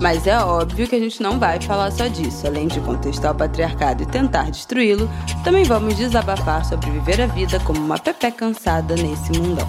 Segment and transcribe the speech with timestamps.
[0.00, 2.46] Mas é óbvio que a gente não vai falar só disso.
[2.46, 5.10] Além de contestar o patriarcado e tentar destruí-lo,
[5.42, 9.66] também vamos desabafar sobre viver a vida como uma Pepe cansada nesse mundão.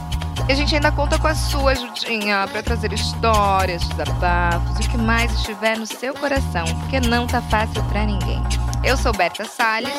[0.47, 4.91] E a gente ainda conta com a sua ajudinha para trazer histórias, desabafos e o
[4.91, 8.41] que mais estiver no seu coração, porque não tá fácil para ninguém.
[8.83, 9.91] Eu sou Berta Salles.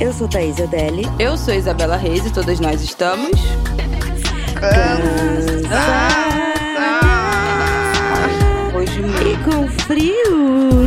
[0.00, 1.02] Eu sou Thaís Adeli.
[1.18, 3.32] Eu sou Isabela Reis e todas nós estamos.
[4.54, 6.27] Cansadas.
[9.88, 10.86] Frio.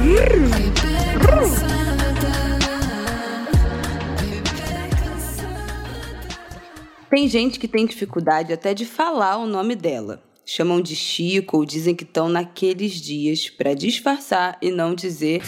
[7.09, 10.21] Tem gente que tem dificuldade até de falar o nome dela.
[10.45, 15.41] Chamam de Chico ou dizem que estão naqueles dias para disfarçar e não dizer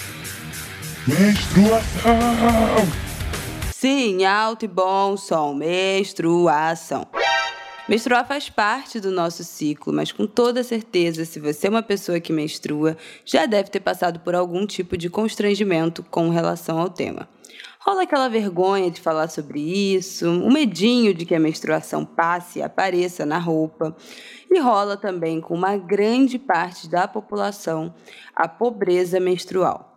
[1.08, 2.14] Menstruação!
[3.72, 7.06] sim, alto e bom som, menstruação.
[7.88, 12.18] Menstruar faz parte do nosso ciclo, mas com toda certeza, se você é uma pessoa
[12.18, 17.28] que menstrua, já deve ter passado por algum tipo de constrangimento com relação ao tema.
[17.80, 22.62] Rola aquela vergonha de falar sobre isso, um medinho de que a menstruação passe e
[22.62, 23.94] apareça na roupa.
[24.50, 27.94] E rola também com uma grande parte da população
[28.34, 29.93] a pobreza menstrual.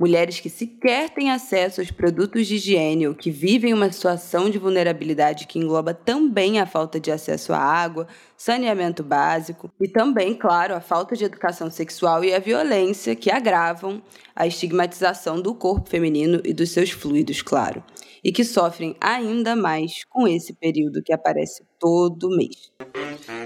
[0.00, 4.56] Mulheres que sequer têm acesso aos produtos de higiene ou que vivem uma situação de
[4.56, 10.76] vulnerabilidade que engloba também a falta de acesso à água, saneamento básico e também, claro,
[10.76, 14.00] a falta de educação sexual e a violência que agravam
[14.36, 17.82] a estigmatização do corpo feminino e dos seus fluidos, claro,
[18.22, 22.70] e que sofrem ainda mais com esse período que aparece todo mês.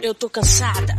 [0.02, 0.92] Eu tô cansada.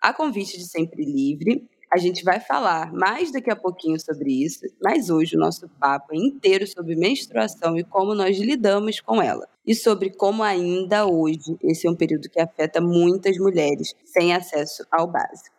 [0.00, 4.60] A convite de Sempre Livre, a gente vai falar mais daqui a pouquinho sobre isso,
[4.82, 9.46] mas hoje o nosso papo é inteiro sobre menstruação e como nós lidamos com ela.
[9.66, 14.84] E sobre como ainda hoje esse é um período que afeta muitas mulheres sem acesso
[14.90, 15.56] ao básico.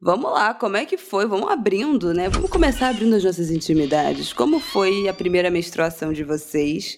[0.00, 1.26] Vamos lá, como é que foi?
[1.26, 2.28] Vamos abrindo, né?
[2.28, 4.32] Vamos começar abrindo as nossas intimidades.
[4.32, 6.96] Como foi a primeira menstruação de vocês?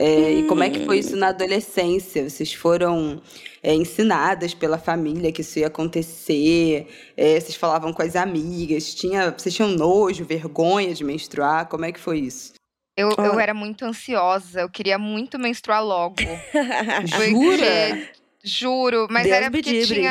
[0.00, 2.30] É, E como é que foi isso na adolescência?
[2.30, 3.20] Vocês foram
[3.60, 6.86] é, ensinadas pela família que isso ia acontecer?
[7.16, 8.94] É, vocês falavam com as amigas?
[8.94, 11.66] Tinha, vocês tinham nojo, vergonha de menstruar?
[11.66, 12.52] Como é que foi isso?
[12.96, 16.16] Eu, eu era muito ansiosa, eu queria muito menstruar logo.
[17.06, 18.08] Jura?
[18.42, 20.02] Juro, mas Deus era porque livre.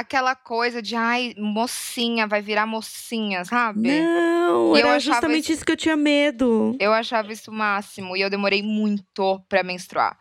[0.00, 4.00] Aquela coisa de, ai, mocinha, vai virar mocinha, sabe?
[4.00, 6.76] Não, E eu era justamente isso- isso que eu tinha medo.
[6.78, 10.16] Eu achava isso o máximo e eu demorei muito pra menstruar.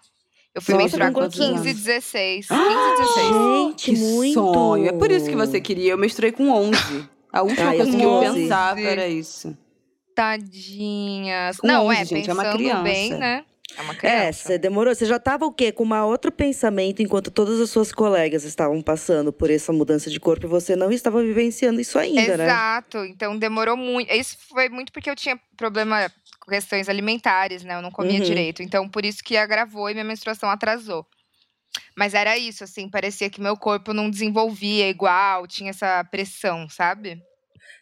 [0.53, 1.83] Eu fui Nossa, menstruar com com quantos 15, anos?
[1.83, 2.47] 16.
[2.47, 3.27] 15, 16.
[3.27, 4.33] Gente, que muito.
[4.33, 4.87] sonho!
[4.87, 5.91] É por isso que você queria.
[5.91, 7.09] Eu menstruei com 11.
[7.33, 8.41] A última Ai, eu coisa que eu com 11.
[8.43, 9.57] pensava era isso.
[10.15, 11.57] Tadinhas.
[11.57, 12.83] Com Não, 11, é, gente, é uma pensando criança.
[12.83, 13.43] bem, né?
[13.77, 14.43] É uma É, criança.
[14.43, 14.93] você demorou.
[14.93, 15.71] Você já tava o quê?
[15.71, 20.19] Com uma outro pensamento enquanto todas as suas colegas estavam passando por essa mudança de
[20.19, 22.45] corpo e você não estava vivenciando isso ainda, né?
[22.45, 22.99] Exato.
[23.05, 24.11] Então demorou muito.
[24.13, 26.09] Isso foi muito porque eu tinha problema
[26.39, 27.75] com questões alimentares, né?
[27.75, 28.23] Eu não comia Uhum.
[28.23, 28.61] direito.
[28.61, 31.05] Então por isso que agravou e minha menstruação atrasou.
[31.97, 37.21] Mas era isso, assim, parecia que meu corpo não desenvolvia igual, tinha essa pressão, sabe?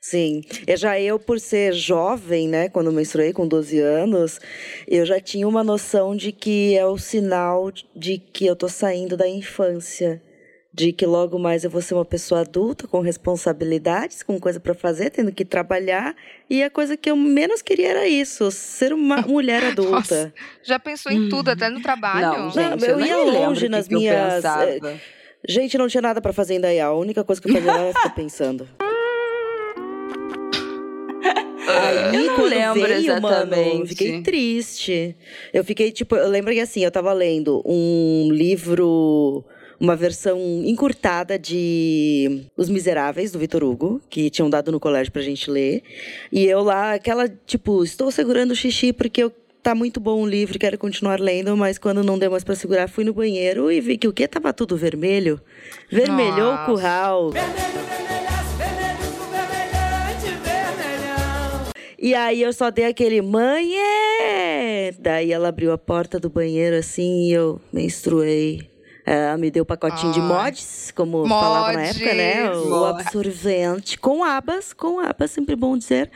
[0.04, 0.42] Sim.
[0.68, 4.38] E já eu, por ser jovem, né, quando menstruei com 12 anos,
[4.86, 9.16] eu já tinha uma noção de que é o sinal de que eu tô saindo
[9.16, 10.22] da infância.
[10.74, 14.74] De que logo mais eu vou ser uma pessoa adulta, com responsabilidades, com coisa para
[14.74, 16.14] fazer, tendo que trabalhar.
[16.50, 19.92] E a coisa que eu menos queria era isso, ser uma mulher adulta.
[19.92, 22.40] Nossa, Já pensou em tudo, até no trabalho?
[22.40, 25.00] Não, gente, eu nem ia longe nas que eu minhas, eh,
[25.48, 26.96] Gente, não tinha nada para fazer em Dayal.
[26.96, 28.68] A única coisa que eu fazia lá era ficar pensando.
[31.84, 33.88] Aí, Eu não lembro veio, Mano, exatamente.
[33.90, 35.16] fiquei triste.
[35.54, 39.44] Eu fiquei, tipo, eu lembro que assim, eu tava lendo um livro,
[39.80, 45.22] uma versão encurtada de Os Miseráveis, do Vitor Hugo, que tinham dado no colégio pra
[45.22, 45.84] gente ler.
[46.32, 49.32] E eu lá, aquela, tipo, estou segurando o xixi porque eu.
[49.62, 52.90] Tá muito bom o livro, quero continuar lendo, mas quando não deu mais pra segurar,
[52.90, 55.40] fui no banheiro e vi que o que tava tudo vermelho.
[55.90, 56.64] Vermelhou Nossa.
[56.64, 57.32] o curral.
[62.04, 64.94] E aí eu só dei aquele mãe é!
[65.00, 68.70] Daí ela abriu a porta do banheiro assim e eu menstruei.
[69.06, 72.52] Ela me deu pacotinho de mods, como falava na época, né?
[72.56, 73.06] O Mods.
[73.06, 76.10] absorvente com abas, com abas, sempre bom dizer.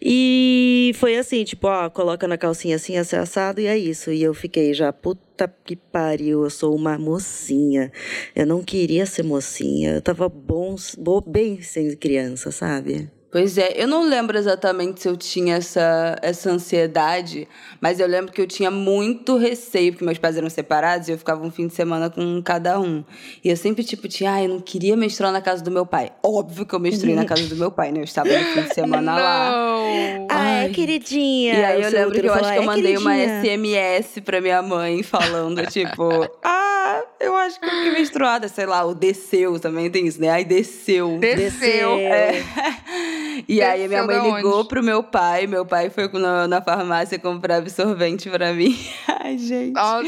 [0.00, 4.10] E foi assim, tipo, ó, coloca na calcinha assim, assim, assado, e é isso.
[4.10, 7.92] E eu fiquei já, puta que pariu, eu sou uma mocinha.
[8.34, 13.08] Eu não queria ser mocinha, eu tava bom, bo- bem sem criança, sabe?
[13.32, 17.48] Pois é, eu não lembro exatamente se eu tinha essa, essa ansiedade,
[17.80, 21.18] mas eu lembro que eu tinha muito receio, porque meus pais eram separados e eu
[21.18, 23.02] ficava um fim de semana com cada um.
[23.42, 26.12] E eu sempre, tipo, tinha, ah, eu não queria menstruar na casa do meu pai.
[26.22, 28.00] Óbvio que eu menstruei na casa do meu pai, né?
[28.00, 29.50] Eu estava no fim de semana lá.
[29.50, 30.26] Não.
[30.30, 30.68] Ah, é, Ai.
[30.68, 31.54] queridinha.
[31.54, 34.42] E aí eu lembro que eu acho que eu "É, mandei uma queridinha." SMS pra
[34.42, 39.58] minha mãe falando, tipo, ah, eu acho que eu fiquei menstruada, sei lá, o desceu
[39.58, 40.28] também tem isso, né?
[40.28, 41.16] Aí desceu.
[41.18, 41.96] Desceu.
[41.98, 42.42] É.
[43.48, 44.68] E aí a minha mãe ligou onde?
[44.68, 48.78] pro meu pai, meu pai foi na, na farmácia comprar absorvente pra mim.
[49.20, 49.72] Ai, gente.
[49.72, 50.06] Nossa,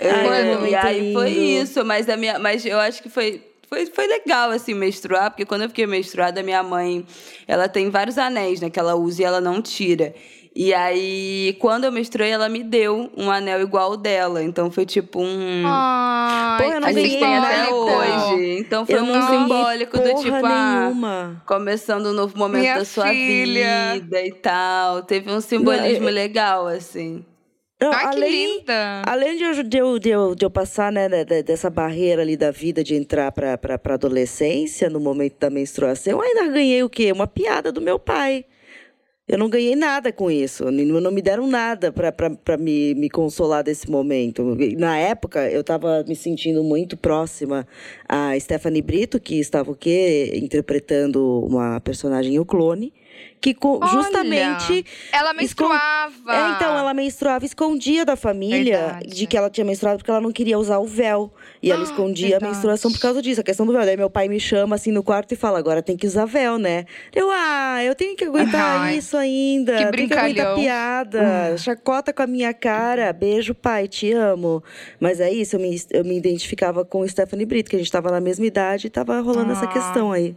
[0.00, 1.62] É, Mano, e aí muito foi lindo.
[1.62, 5.46] isso, mas a minha, mas eu acho que foi foi, foi legal, assim, menstruar, porque
[5.46, 7.06] quando eu fiquei menstruada, minha mãe,
[7.48, 10.14] ela tem vários anéis, né, que ela usa e ela não tira.
[10.54, 14.42] E aí, quando eu menstruei, ela me deu um anel igual ao dela.
[14.42, 15.62] Então foi tipo um.
[15.66, 18.58] Ai, Pô, eu não ganhei tem até hoje.
[18.58, 21.42] Então foi Eu um simbólico do porra tipo, ah, nenhuma.
[21.46, 23.94] começando um novo momento Minha da sua filha.
[23.94, 25.02] vida e tal.
[25.02, 27.24] Teve um simbolismo Não, eu- legal, assim.
[27.80, 29.02] Não, Ai, que além- linda.
[29.06, 32.20] Além de eu, de eu, de eu, de eu passar né, de- de- dessa barreira
[32.22, 36.46] ali da vida de entrar pra, pra, pra adolescência, no momento da menstruação, eu ainda
[36.52, 37.10] ganhei o quê?
[37.10, 38.44] Uma piada do meu pai.
[39.28, 40.70] Eu não ganhei nada com isso.
[40.70, 44.56] Não me deram nada pra me, me consolar desse momento.
[44.76, 47.66] Na época, eu estava me sentindo muito próxima
[48.08, 50.32] a Stephanie Brito, que estava o quê?
[50.34, 52.92] Interpretando uma personagem, o clone.
[53.40, 56.14] Que Olha, justamente Ela menstruava.
[56.28, 59.08] é, então, ela menstruava, escondia da família Verdade.
[59.08, 61.32] de que ela tinha menstruado porque ela não queria usar o véu.
[61.62, 62.44] E ela Ah, escondia verdade.
[62.44, 63.84] a menstruação por causa disso, a questão do véu.
[63.84, 66.58] Daí meu pai me chama assim no quarto e fala: agora tem que usar véu,
[66.58, 66.86] né?
[67.14, 69.72] Eu, ah, eu tenho que aguentar Ai, isso ainda.
[69.76, 70.56] que tenho que aguentar brincalhão.
[70.58, 70.60] Hum.
[70.60, 71.56] piada.
[71.58, 73.12] Chacota com a minha cara.
[73.12, 74.62] Beijo, pai, te amo.
[74.98, 78.10] Mas é isso, eu me, eu me identificava com Stephanie Brito, que a gente tava
[78.10, 79.68] na mesma idade e tava rolando essa Ah.
[79.68, 80.34] questão aí.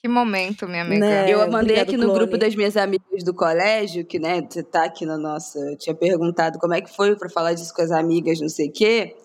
[0.00, 1.00] Que momento, minha amiga.
[1.04, 1.28] Né?
[1.32, 2.18] Eu mandei obrigado, aqui no clone.
[2.20, 5.58] grupo das minhas amigas do colégio, que, né, você tá aqui na nossa.
[5.58, 8.68] Eu tinha perguntado como é que foi pra falar disso com as amigas, não sei
[8.68, 9.16] o quê.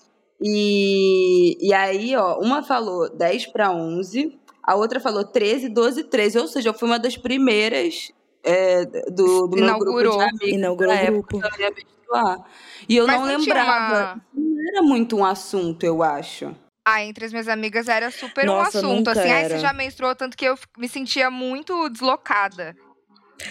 [0.46, 6.38] E, e aí, ó, uma falou 10 para 11, a outra falou 13, 12, 13.
[6.40, 8.12] Ou seja, eu fui uma das primeiras
[8.44, 9.94] é, do, do meu Inaugurou.
[9.96, 10.48] grupo de amigos.
[10.50, 11.50] Inaugurou na época grupo.
[11.56, 12.46] que eu ia menstruar.
[12.90, 13.70] E eu Mas não não lembrava.
[13.72, 16.54] uma- Não era muito um assunto, eu acho.
[16.86, 19.22] Ah, entre as minhas amigas era super Nossa, um assunto, nunca assim.
[19.32, 19.50] Ai, era.
[19.56, 22.76] você já menstruou, tanto que eu me sentia muito deslocada.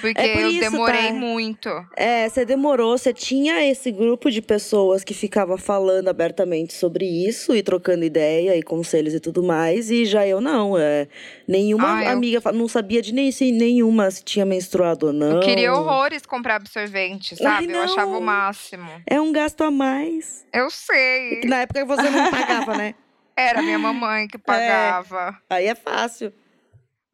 [0.01, 1.13] Porque É por eu isso, demorei tá?
[1.13, 1.69] muito.
[1.97, 7.55] É, você demorou, você tinha esse grupo de pessoas que ficava falando abertamente sobre isso
[7.55, 11.09] e trocando ideia e conselhos e tudo mais, e já eu não, é,
[11.47, 15.33] nenhuma Ah, eu- amiga, não sabia de nem se nenhuma se tinha menstruado ou não.
[15.33, 17.67] Eu queria horrores comprar absorvente, sabe?
[17.67, 17.81] eu não.
[17.83, 18.89] achava o máximo.
[19.07, 20.47] É um gasto a mais.
[20.55, 21.41] Eu sei.
[21.45, 22.95] Na época você não pagava, né?
[23.37, 25.37] Era minha mamãe que pagava.
[25.51, 26.33] Aí é fácil.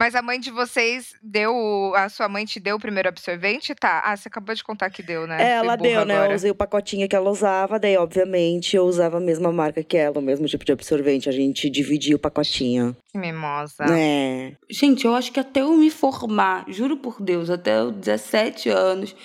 [0.00, 1.52] Mas a mãe de vocês deu.
[1.54, 3.74] o- A sua mãe te deu o primeiro absorvente?
[3.74, 4.00] Tá.
[4.04, 5.42] Ah, você acabou de contar que deu, né?
[5.42, 6.14] É, ela deu, né?
[6.14, 6.32] agora.
[6.32, 9.96] Eu usei o pacotinho que ela usava, daí, obviamente, eu usava a mesma marca que
[9.96, 11.28] ela, o mesmo tipo de absorvente.
[11.28, 12.96] A gente dividia o pacotinho.
[13.10, 13.84] Que mimosa.
[13.90, 14.52] É.
[14.70, 19.16] Gente, eu acho que até eu me formar, juro por Deus, até os 17 anos,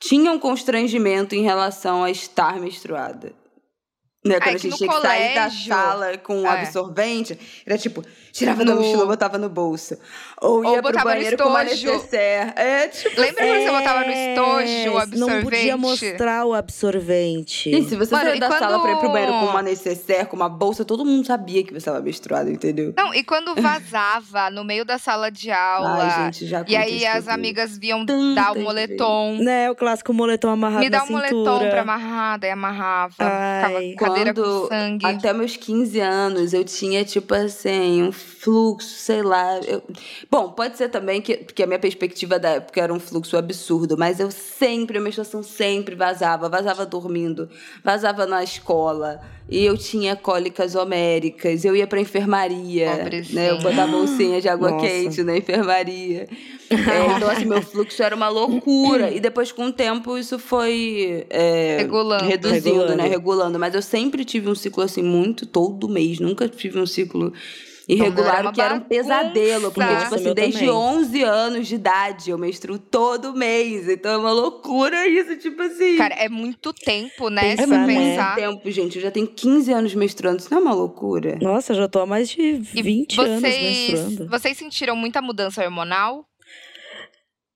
[0.00, 3.32] tinha um constrangimento em relação a estar menstruada.
[4.24, 4.36] Né?
[4.38, 6.50] Quando é a gente tinha que sair da colégio- sala com um É.
[6.60, 7.36] absorvente,
[7.66, 9.96] era tipo, tirava da No- mochila, botava no bolso.
[10.40, 12.52] Ou Ou ia pro botava no banheiro com uma necessaire.
[12.54, 13.20] É, tipo...
[13.20, 15.18] Lembra quando você botava no É, estojo o absorvente?
[15.18, 17.68] Não podia mostrar o absorvente.
[17.70, 20.26] E se você Mano, e da sala pra ir pro quando- banheiro com uma necessaire,
[20.28, 22.94] com uma bolsa, todo mundo sabia que você estava menstruada, entendeu?
[22.96, 25.98] Não, e quando vazava no meio da sala de aula.
[26.04, 29.36] Ai, gente, já e aí as amigas vinham tantas dar o moletom.
[29.38, 31.30] Né, o clássico moletom amarrado Me dá um cintura.
[31.32, 33.14] moletom pra amarrar, daí amarrava.
[33.18, 35.06] Ai, ficava Quando- sangue.
[35.06, 39.60] Até meus 15 anos, eu tinha, tipo assim, um fluxo, sei lá.
[39.66, 39.82] eu-
[40.30, 43.96] Bom, pode ser também que, porque a minha perspectiva da época era um fluxo absurdo,
[43.96, 46.48] mas eu sempre, a menstruação sempre vazava.
[46.48, 47.48] Vazava dormindo,
[47.84, 49.20] vazava na escola.
[49.48, 52.90] E eu tinha cólicas homéricas, eu ia pra enfermaria.
[52.96, 53.42] Pobrezinha.
[53.42, 53.50] Né?
[53.50, 54.86] Eu botava bolsinha de água Nossa.
[54.86, 56.26] quente na enfermaria.
[56.70, 56.74] É,
[57.16, 59.10] então, assim, meu fluxo era uma loucura.
[59.10, 62.24] E depois, com o tempo, isso foi é, Regulando.
[62.24, 62.80] reduzindo, né?
[62.80, 63.08] Regulando.
[63.08, 67.32] regulando, mas eu sempre tive um ciclo assim muito todo mês, nunca tive um ciclo
[67.88, 69.72] era o que era um pesadelo.
[69.72, 70.70] Porque, tipo assim, desde também.
[70.70, 73.88] 11 anos de idade eu menstruo todo mês.
[73.88, 75.96] Então é uma loucura isso, tipo assim.
[75.96, 77.56] Cara, é muito tempo, né?
[77.56, 77.86] Pensar, se né?
[77.86, 78.36] pensar.
[78.36, 78.96] tempo, gente.
[78.96, 80.38] Eu já tenho 15 anos menstruando.
[80.38, 81.38] Isso não é uma loucura?
[81.40, 84.30] Nossa, eu já tô há mais de E 20 anos vocês, menstruando.
[84.30, 86.26] vocês sentiram muita mudança hormonal?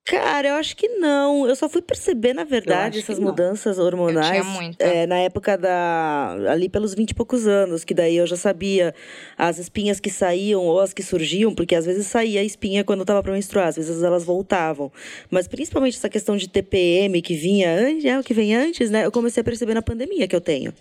[0.06, 1.48] Cara, eu acho que não.
[1.48, 4.36] Eu só fui perceber, na verdade, essas mudanças hormonais.
[4.36, 4.84] Eu tinha muita.
[4.84, 6.36] é, na época da.
[6.48, 8.94] ali pelos 20 e poucos anos, que daí eu já sabia
[9.36, 13.00] as espinhas que saíam ou as que surgiam, porque às vezes saía a espinha quando
[13.00, 14.92] eu tava pra menstruar, às vezes elas voltavam.
[15.28, 19.04] Mas principalmente essa questão de TPM que vinha antes, é o que vem antes, né?
[19.04, 20.72] Eu comecei a perceber na pandemia que eu tenho.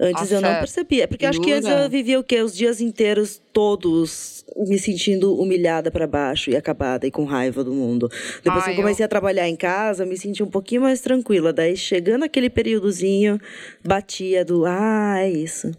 [0.00, 1.08] Antes eu não percebia.
[1.08, 2.40] Porque eu acho que antes eu vivia o quê?
[2.40, 7.72] Os dias inteiros, todos, me sentindo humilhada pra baixo e acabada e com raiva do
[7.72, 8.08] mundo.
[8.42, 11.00] Depois que Ai, eu comecei a trabalhar em casa, eu me senti um pouquinho mais
[11.00, 11.52] tranquila.
[11.52, 13.40] Daí, chegando aquele períodozinho,
[13.84, 15.72] batia do, ah, é isso.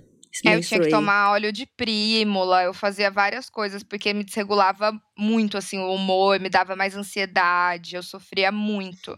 [0.45, 4.91] É, eu tinha que tomar óleo de prímula, eu fazia várias coisas, porque me desregulava
[5.17, 9.17] muito, assim, o humor, me dava mais ansiedade, eu sofria muito.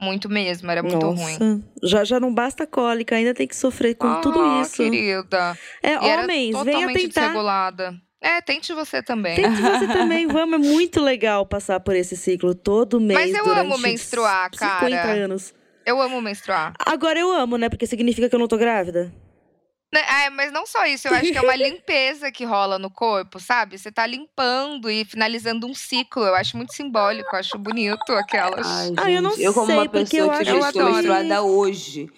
[0.00, 1.16] Muito mesmo, era muito ruim.
[1.38, 4.76] Nossa, já, já não basta cólica, ainda tem que sofrer com tudo Ah, isso.
[4.76, 5.56] querida.
[5.82, 7.20] É, E homens, venha tentar.
[7.20, 7.94] desregulada.
[8.20, 9.36] É, tente você também.
[9.36, 10.54] Tente você também, vamos.
[10.54, 13.20] É muito legal passar por esse ciclo todo mês.
[13.32, 15.12] Mas eu amo menstruar, 50 cara.
[15.12, 15.54] anos.
[15.86, 16.72] Eu amo menstruar.
[16.78, 17.68] Agora eu amo, né?
[17.68, 19.12] Porque significa que eu não tô grávida.
[19.94, 22.90] Né, ah, mas não só isso, eu acho que é uma limpeza que rola no
[22.90, 23.78] corpo, sabe?
[23.78, 26.24] Você tá limpando e finalizando um ciclo.
[26.24, 28.66] Eu acho muito simbólico, eu acho bonito aquelas.
[28.66, 31.42] Ai, Ah, eu não gente, eu como sei, uma pessoa que acho estou que- menstruada
[31.42, 32.10] hoje,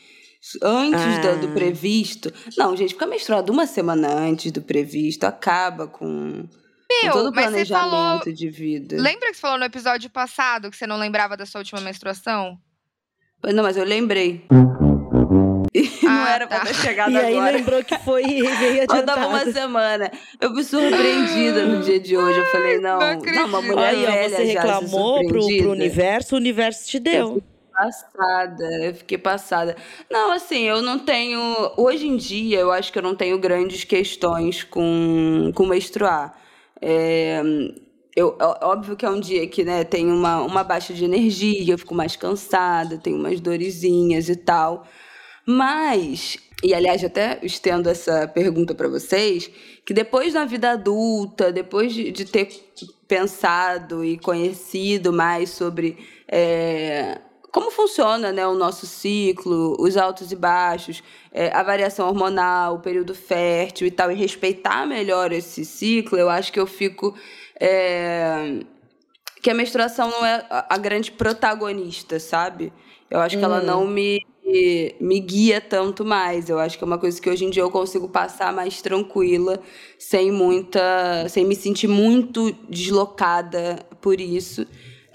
[0.62, 1.52] antes do, do Ah.
[1.54, 2.32] previsto.
[2.56, 6.48] Não, gente, ficar menstruada uma semana antes do previsto acaba com,
[7.02, 8.96] Meu, todo o mas você planejamento falou- de vida.
[8.98, 12.58] Lembra que você falou no episódio passado que você não lembrava da sua última menstruação?
[13.44, 14.46] Não, mas eu lembrei.
[16.02, 16.66] não Ah, era pra tá.
[16.66, 17.56] ter chegado e aí agora.
[17.56, 20.10] lembrou que foi meio Faltava uma semana.
[20.40, 22.38] Eu fui surpreendida no dia de hoje.
[22.40, 25.42] Eu falei, não, não não, uma mulher Aí, ó, velha você já reclamou pro, pro
[25.42, 25.68] surpreendida.
[25.70, 27.42] universo, o universo te deu.
[27.72, 29.76] Passada, eu fiquei passada.
[30.10, 31.40] Não, assim, eu não tenho.
[31.76, 36.34] Hoje em dia, eu acho que eu não tenho grandes questões com, com menstruar.
[36.80, 37.42] É,
[38.14, 41.78] eu, óbvio que é um dia que né, tem uma, uma baixa de energia, eu
[41.78, 44.86] fico mais cansada, tenho umas dorezinhas e tal.
[45.46, 49.48] Mas, e aliás, até estendo essa pergunta para vocês,
[49.84, 52.48] que depois na vida adulta, depois de, de ter
[53.06, 57.20] pensado e conhecido mais sobre é,
[57.56, 62.80] como funciona né, o nosso ciclo, os altos e baixos, é, a variação hormonal, o
[62.80, 67.14] período fértil e tal, e respeitar melhor esse ciclo, eu acho que eu fico.
[67.58, 68.60] é,
[69.42, 72.72] que a menstruação não é a a grande protagonista, sabe?
[73.08, 74.26] Eu acho que ela não me,
[75.00, 76.48] me guia tanto mais.
[76.48, 79.60] Eu acho que é uma coisa que hoje em dia eu consigo passar mais tranquila,
[79.98, 81.28] sem muita.
[81.28, 84.66] sem me sentir muito deslocada por isso.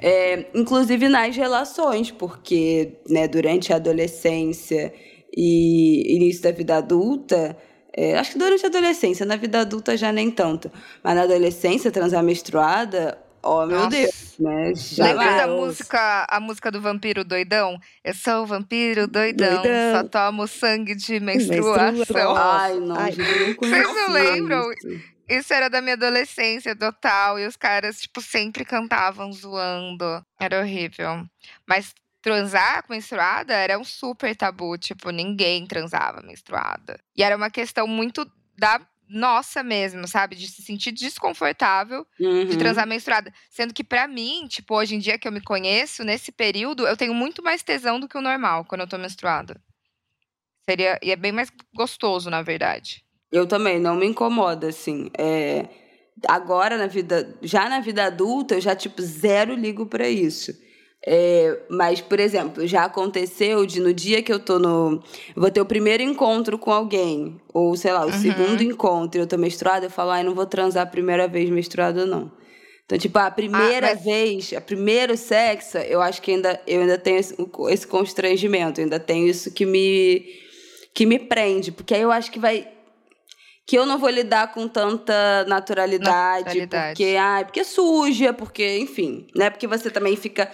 [0.03, 4.91] É, inclusive nas relações, porque né, durante a adolescência
[5.35, 7.55] e início da vida adulta,
[7.95, 10.71] é, acho que durante a adolescência, na vida adulta já nem tanto,
[11.03, 13.89] mas na adolescência, transar menstruada, oh meu Nossa.
[13.89, 14.73] Deus, né?
[14.75, 17.79] Já Lembra da música, a música do vampiro doidão?
[18.03, 20.01] Eu sou o vampiro doidão, Doidão.
[20.01, 21.91] só tomo sangue de menstruação.
[21.93, 22.35] Menstruação.
[22.37, 23.11] Ai, não, Ai.
[23.11, 24.71] gente, eu não Vocês não lembram?
[24.73, 25.11] isso.
[25.29, 27.39] Isso era da minha adolescência total.
[27.39, 30.21] E os caras, tipo, sempre cantavam zoando.
[30.39, 31.25] Era horrível.
[31.65, 34.77] Mas transar com menstruada era um super tabu.
[34.77, 36.99] Tipo, ninguém transava menstruada.
[37.15, 40.35] E era uma questão muito da nossa mesmo, sabe?
[40.35, 42.57] De se sentir desconfortável de Uhum.
[42.57, 43.33] transar menstruada.
[43.49, 46.97] Sendo que pra mim, tipo, hoje em dia que eu me conheço, nesse período, eu
[46.97, 49.61] tenho muito mais tesão do que o normal quando eu tô menstruada.
[50.69, 53.03] Seria, e é bem mais gostoso, na verdade.
[53.31, 55.09] Eu também, não me incomoda, assim.
[55.17, 55.67] É,
[56.27, 60.51] agora, na vida, já na vida adulta, eu já, tipo, zero ligo pra isso.
[61.05, 65.01] É, mas, por exemplo, já aconteceu de no dia que eu tô no.
[65.35, 68.11] vou ter o primeiro encontro com alguém, ou sei lá, o Uhum.
[68.11, 71.49] segundo encontro e eu tô menstruada, eu falo, ai, não vou transar a primeira vez
[71.49, 72.31] menstruada, não.
[72.85, 76.81] Então, tipo, a primeira Ah, mas- vez, a primeiro sexo, eu acho que ainda, eu
[76.81, 77.35] ainda tenho esse,
[77.69, 80.25] esse constrangimento, ainda tenho isso que me,
[80.93, 82.67] que me prende, porque aí eu acho que vai
[83.67, 86.95] que eu não vou lidar com tanta naturalidade, Naturalidade.
[86.97, 89.49] porque, ai, porque suja, porque, enfim, né?
[89.49, 90.51] Porque você também fica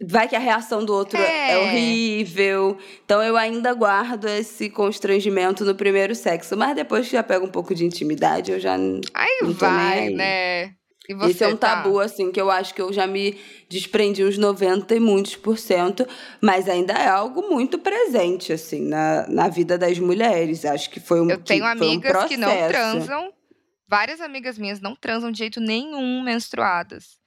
[0.00, 1.52] vai que a reação do outro é.
[1.52, 1.58] É.
[1.58, 2.78] horrível.
[3.04, 7.50] Então eu ainda guardo esse constrangimento no primeiro sexo, mas depois que já pega um
[7.50, 8.76] pouco de intimidade, eu já
[9.14, 10.14] Aí vai, aí.
[10.14, 10.72] né?
[11.14, 11.76] Você, esse é um tá?
[11.76, 13.38] tabu, assim, que eu acho que eu já me
[13.68, 16.06] desprendi uns 90 e muitos por cento,
[16.40, 20.64] mas ainda é algo muito presente, assim, na, na vida das mulheres.
[20.64, 23.32] Acho que foi um Eu tenho que foi um amigas que não transam
[23.88, 27.18] várias amigas minhas não transam de jeito nenhum menstruadas.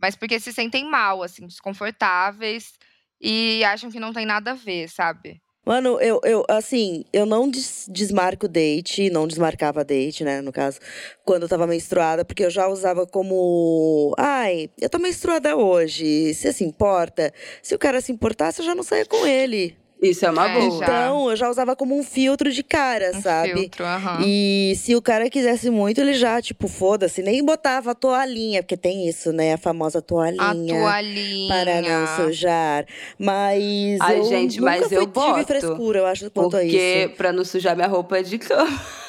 [0.00, 2.78] Mas porque se sentem mal, assim, desconfortáveis
[3.20, 5.42] e acham que não tem nada a ver, sabe?
[5.64, 10.78] Mano, eu, eu assim, eu não des desmarco date, não desmarcava date, né, no caso,
[11.24, 14.14] quando eu tava menstruada, porque eu já usava como.
[14.18, 17.32] Ai, eu tô menstruada hoje, você se importa?
[17.62, 19.74] Se o cara se importasse, eu já não saía com ele.
[20.04, 20.78] Isso é uma É, boa.
[20.78, 20.84] já.
[20.84, 23.52] Então, eu já usava como um filtro de cara, Um sabe?
[23.54, 24.20] filtro, aham.
[24.26, 28.76] E se o cara quisesse muito, ele já, tipo, foda-se, nem botava a toalhinha, porque
[28.76, 29.54] tem isso, né?
[29.54, 30.78] A famosa A toalhinha.
[30.80, 31.48] toalhinha.
[31.54, 32.84] Para não sujar.
[33.18, 33.98] Mas.
[34.00, 37.06] Ai, eu gente, nunca mas fui, eu tive boto, frescura, eu acho, quanto a Porque
[37.06, 37.16] isso.
[37.16, 38.68] pra não sujar minha roupa de cama.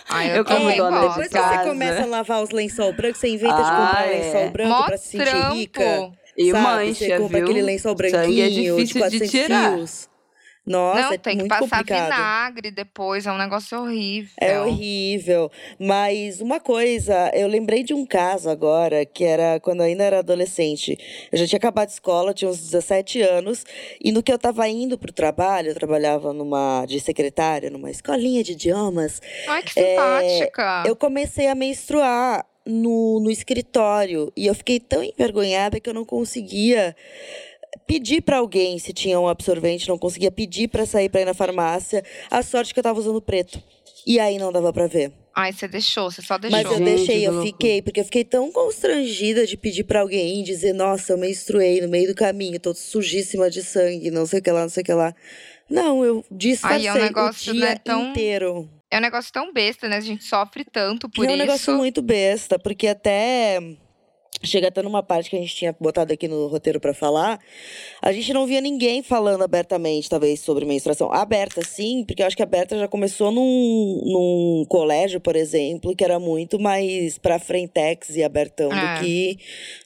[0.10, 1.08] Ai, eu Eu como também dona de.
[1.10, 1.58] Depois que casa.
[1.64, 4.12] você começa a lavar os lençol brancos, você inventa de Ah, comprar é.
[4.32, 5.54] lençol branco Mó pra se sentir trampo.
[5.56, 6.12] rica.
[6.38, 6.64] E sabe?
[6.64, 7.48] mancha, Você compra viu?
[7.48, 9.72] aquele lençol é branquinho de difícil de 400 tirar.
[9.78, 10.10] fios.
[10.66, 12.12] Nossa, não, é tem que passar complicado.
[12.12, 14.34] vinagre depois, é um negócio horrível.
[14.38, 15.52] É horrível.
[15.80, 20.20] Mas uma coisa, eu lembrei de um caso agora, que era quando eu ainda era
[20.20, 20.98] adolescente.
[21.32, 23.64] Eu já tinha acabado de escola, tinha uns 17 anos,
[24.04, 28.44] e no que eu tava indo pro trabalho, eu trabalhava numa de secretária, numa escolinha
[28.44, 30.84] de idiomas, Ai, que simpática.
[30.88, 34.32] eu comecei a menstruar no, no escritório.
[34.36, 36.96] E eu fiquei tão envergonhada que eu não conseguia
[37.88, 41.34] pedir pra alguém se tinha um absorvente, não conseguia pedir pra sair pra ir na
[41.34, 42.04] farmácia.
[42.30, 43.62] A sorte que eu tava usando preto.
[44.06, 45.12] E aí não dava pra ver.
[45.36, 46.58] Ai, você deixou, você só deixou.
[46.58, 50.72] Mas eu deixei, eu fiquei, porque eu fiquei tão constrangida de pedir pra alguém dizer,
[50.74, 54.52] nossa, eu menstruei no meio do caminho, tô sujíssima de sangue, não sei o que
[54.52, 55.14] lá, não sei o que lá.
[55.70, 58.70] Não, eu disfarcei negócio, o dia né, tão inteiro.
[58.90, 59.98] É um negócio tão besta, né?
[59.98, 61.38] A gente sofre tanto por é um isso.
[61.38, 63.60] negócio muito besta, porque até
[64.44, 67.40] chega até numa parte que a gente tinha botado aqui no roteiro pra falar,
[68.02, 71.12] a gente não via ninguém falando abertamente, talvez, sobre menstruação.
[71.12, 76.04] Aberta, sim, porque eu acho que Aberta já começou num, num colégio, por exemplo, que
[76.04, 78.96] era muito mais pra frentex e abertão É.
[79.00, 79.38] do que,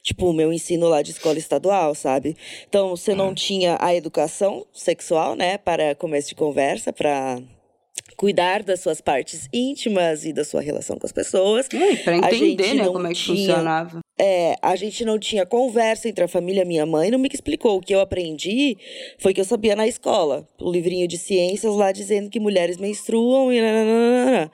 [0.04, 2.36] tipo, o meu ensino lá de escola estadual, sabe?
[2.68, 7.40] Então, você não tinha a educação sexual, né, para começo de conversa, pra
[8.18, 11.68] cuidar das suas partes íntimas e da sua relação com as pessoas.
[11.74, 14.00] Hum, pra entender, né, como é que tinha- funcionava.
[14.22, 17.30] É, a gente não tinha conversa entre a família e a minha mãe, não me
[17.32, 17.78] explicou.
[17.78, 18.78] O que eu aprendi
[19.18, 23.52] foi que eu sabia na escola, o livrinho de ciências lá dizendo que mulheres menstruam
[23.54, 24.52] e nananana.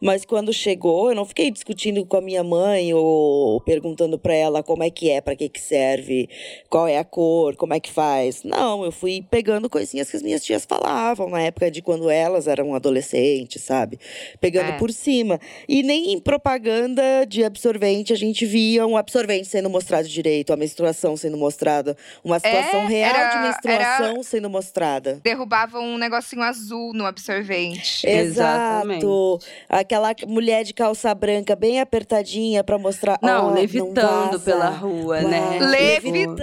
[0.00, 4.62] Mas quando chegou, eu não fiquei discutindo com a minha mãe ou perguntando pra ela
[4.62, 6.28] como é que é, pra que que serve,
[6.70, 8.44] qual é a cor, como é que faz.
[8.44, 12.46] Não, eu fui pegando coisinhas que as minhas tias falavam na época de quando elas
[12.46, 13.98] eram adolescentes, sabe?
[14.40, 14.78] Pegando É.
[14.78, 15.40] por cima.
[15.68, 20.56] E nem em propaganda de absorvente a gente via um absorvente sendo mostrado direito, a
[20.56, 25.18] menstruação sendo mostrada, uma situação real era- de menstruação sendo mostrada.
[25.24, 28.06] Derrubavam um negocinho azul no absorvente.
[28.06, 28.98] Exatamente.
[29.04, 29.38] Exato.
[29.68, 33.18] Aquela mulher de calça branca bem apertadinha pra mostrar.
[33.22, 34.38] Não, ó, levitando vaza.
[34.40, 35.58] pela rua, né?
[35.60, 36.38] Levitando!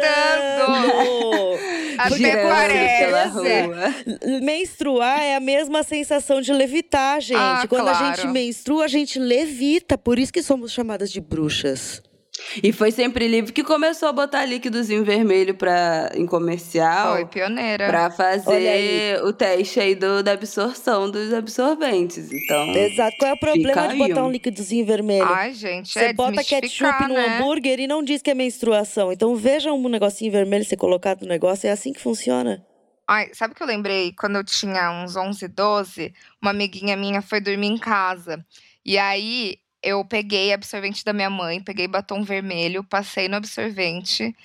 [1.97, 3.29] Até parece.
[3.29, 4.39] rua.
[4.41, 7.37] Menstruar é a mesma sensação de levitar, gente.
[7.37, 8.15] Ah, Quando a claro.
[8.21, 9.97] gente menstrua, a gente levita.
[9.97, 12.01] Por isso que somos chamadas de bruxas.
[12.63, 17.13] E foi sempre livre que começou a botar líquidozinho vermelho pra, em comercial.
[17.13, 17.87] Foi pioneira.
[17.87, 22.31] Pra fazer o teste aí do, da absorção dos absorventes.
[22.31, 23.15] Então, Exato.
[23.17, 25.25] Qual é o problema de botar aí, um líquidozinho vermelho?
[25.25, 27.37] Ai, gente, Você é bota ketchup desmistificar, no né?
[27.37, 29.11] hambúrguer e não diz que é menstruação.
[29.11, 31.67] Então veja um negocinho vermelho ser colocado no negócio.
[31.67, 32.65] É assim que funciona.
[33.07, 34.13] Ai, sabe o que eu lembrei?
[34.17, 38.43] Quando eu tinha uns 11, 12, uma amiguinha minha foi dormir em casa.
[38.83, 44.35] E aí eu peguei absorvente da minha mãe, peguei batom vermelho, passei no absorvente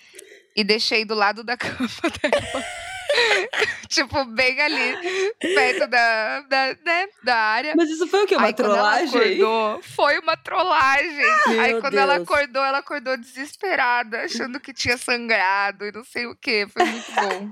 [0.54, 1.88] e deixei do lado da cama
[2.20, 2.64] dela.
[3.88, 4.96] tipo, bem ali,
[5.40, 7.74] perto da, da, né, da área.
[7.76, 8.36] Mas isso foi o quê?
[8.36, 9.20] Uma Aí, ela trollagem?
[9.20, 11.26] acordou, foi uma trollagem.
[11.48, 12.28] Meu Aí quando ela Deus.
[12.28, 16.68] acordou, ela acordou desesperada, achando que tinha sangrado e não sei o que.
[16.68, 17.50] Foi muito bom.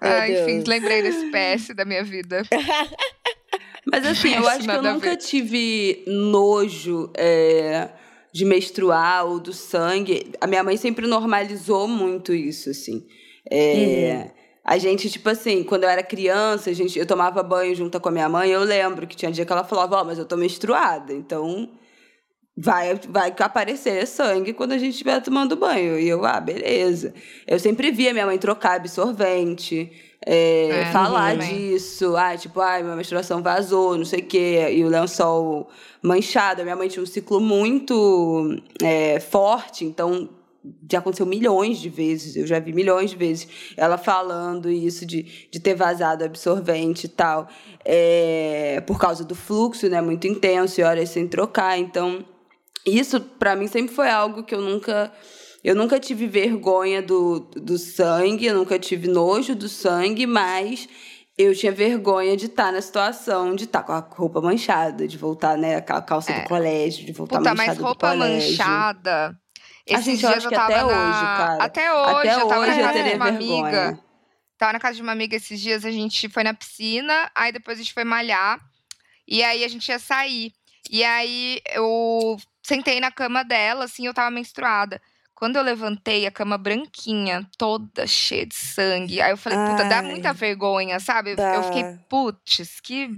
[0.00, 2.42] Ah, enfim, lembrei desse PS da minha vida.
[3.90, 7.88] Mas assim, eu acho que eu nunca tive nojo é,
[8.32, 10.32] de menstruar ou do sangue.
[10.40, 13.06] A minha mãe sempre normalizou muito isso, assim.
[13.50, 14.30] É,
[14.68, 18.10] A gente, tipo assim, quando eu era criança, a gente, eu tomava banho junto com
[18.10, 20.36] a minha mãe, eu lembro que tinha dia que ela falava, ó, mas eu tô
[20.36, 21.70] menstruada, então
[22.54, 25.98] vai, vai aparecer sangue quando a gente estiver tomando banho.
[25.98, 27.14] E eu, ah, beleza.
[27.46, 29.90] Eu sempre via minha mãe trocar absorvente,
[30.30, 31.70] é, É, falar também.
[31.72, 32.16] disso.
[32.16, 34.68] Ah, tipo, ai, minha menstruação vazou, não sei o quê.
[34.72, 35.68] E o lençol
[36.02, 36.60] manchado.
[36.60, 40.28] A minha mãe tinha um ciclo muito é, forte, então
[40.90, 45.22] já aconteceu milhões de vezes, eu já vi milhões de vezes ela falando isso de,
[45.50, 47.48] de ter vazado absorvente e tal,
[47.84, 52.22] é, por causa do fluxo, né, muito intenso e horas sem trocar, então
[52.84, 55.12] Isso, para mim, sempre foi algo que eu nunca.
[55.62, 60.88] Eu nunca tive vergonha do, do sangue, eu nunca tive nojo do sangue, mas
[61.36, 65.06] eu tinha vergonha de estar tá na situação, de estar tá com a roupa manchada,
[65.06, 66.42] de voltar, né, a calça é.
[66.42, 69.38] do colégio, de voltar Puta, manchada mas roupa manchada.
[69.86, 70.86] Esses a gente, dias eu, eu tava até na...
[70.86, 71.64] hoje, cara.
[71.64, 73.68] Até hoje, até eu tava hoje na casa de uma vergonha.
[73.68, 74.00] amiga.
[74.58, 77.78] Tava na casa de uma amiga esses dias, a gente foi na piscina, aí depois
[77.78, 78.60] a gente foi malhar,
[79.26, 80.52] e aí a gente ia sair.
[80.90, 85.00] E aí eu sentei na cama dela, assim, eu tava menstruada.
[85.38, 89.20] Quando eu levantei, a cama branquinha, toda cheia de sangue.
[89.20, 91.36] Aí eu falei, puta, dá muita vergonha, sabe?
[91.36, 91.54] Dá.
[91.54, 93.08] Eu fiquei, putz, que.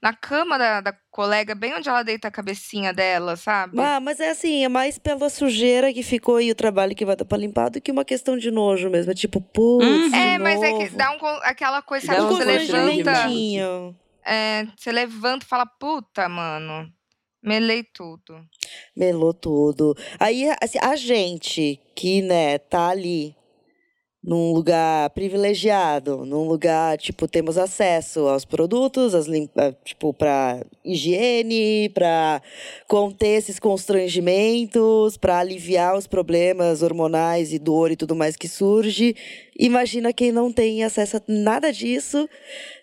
[0.00, 3.78] Na cama da, da colega, bem onde ela deita a cabecinha dela, sabe?
[3.78, 7.16] Ah, mas é assim, é mais pela sujeira que ficou e o trabalho que vai
[7.16, 9.12] dar pra limpar do que uma questão de nojo mesmo.
[9.12, 9.86] É tipo, putz.
[9.86, 10.14] Uhum.
[10.14, 10.96] É, mas é que novo.
[10.96, 12.20] dá um, aquela coisa, sabe?
[12.22, 13.12] um Você levanta.
[14.24, 16.90] É, você levanta e fala, puta, mano.
[17.42, 18.40] Melei tudo.
[18.96, 19.96] Melou tudo.
[20.18, 23.34] Aí, assim, a gente que, né, tá ali
[24.22, 31.88] num lugar privilegiado, num lugar, tipo, temos acesso aos produtos, as eh, tipo, para higiene,
[31.88, 32.40] para
[32.86, 39.16] conter esses constrangimentos, para aliviar os problemas hormonais e dor e tudo mais que surge.
[39.58, 42.28] Imagina quem não tem acesso a nada disso,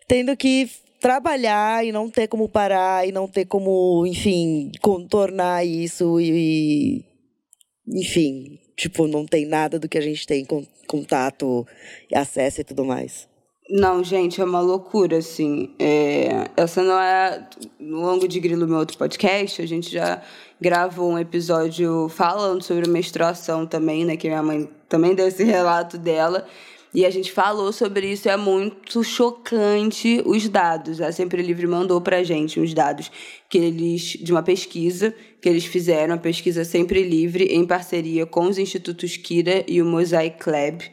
[0.09, 6.19] tendo que trabalhar e não ter como parar e não ter como, enfim, contornar isso
[6.19, 10.45] e, e enfim, tipo, não tem nada do que a gente tem
[10.87, 11.65] contato,
[12.13, 13.27] acesso e tudo mais.
[13.69, 15.75] Não, gente, é uma loucura, assim.
[15.77, 17.47] É, essa não é.
[17.79, 20.23] No longo de Grilo, meu outro podcast, a gente já
[20.59, 24.17] gravou um episódio falando sobre menstruação também, né?
[24.17, 26.47] Que minha mãe também deu esse relato dela.
[26.91, 30.99] E a gente falou sobre isso, é muito chocante os dados.
[30.99, 33.11] A Sempre Livre mandou pra gente uns dados
[33.47, 38.45] que eles de uma pesquisa que eles fizeram, a pesquisa Sempre Livre, em parceria com
[38.45, 40.83] os institutos Kira e o Mosaic Lab.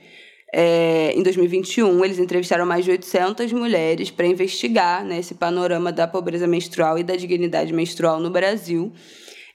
[0.52, 6.06] É, em 2021, eles entrevistaram mais de 800 mulheres para investigar né, esse panorama da
[6.06, 8.92] pobreza menstrual e da dignidade menstrual no Brasil.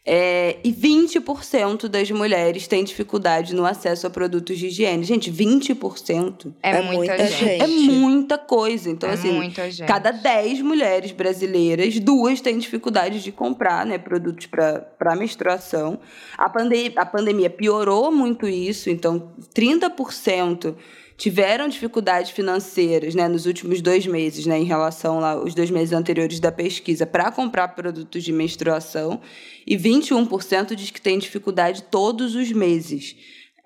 [0.04, 5.04] É, e 20% das mulheres têm dificuldade no acesso a produtos de higiene.
[5.04, 6.52] Gente, 20%.
[6.62, 7.40] É, É muita, muita gente.
[7.40, 7.62] gente.
[7.62, 8.90] É muita coisa.
[8.90, 9.88] Então, É assim, muita gente.
[9.88, 16.00] cada 10 mulheres brasileiras, duas têm dificuldade de comprar né, produtos para menstruação.
[16.36, 20.74] A, pande a pandemia piorou muito isso, então 30%
[21.22, 25.94] tiveram dificuldades financeiras né, nos últimos dois meses, né, em relação lá, aos dois meses
[25.94, 29.22] anteriores da pesquisa, para comprar produtos de menstruação.
[29.68, 33.16] E 21% diz que tem dificuldade todos os meses.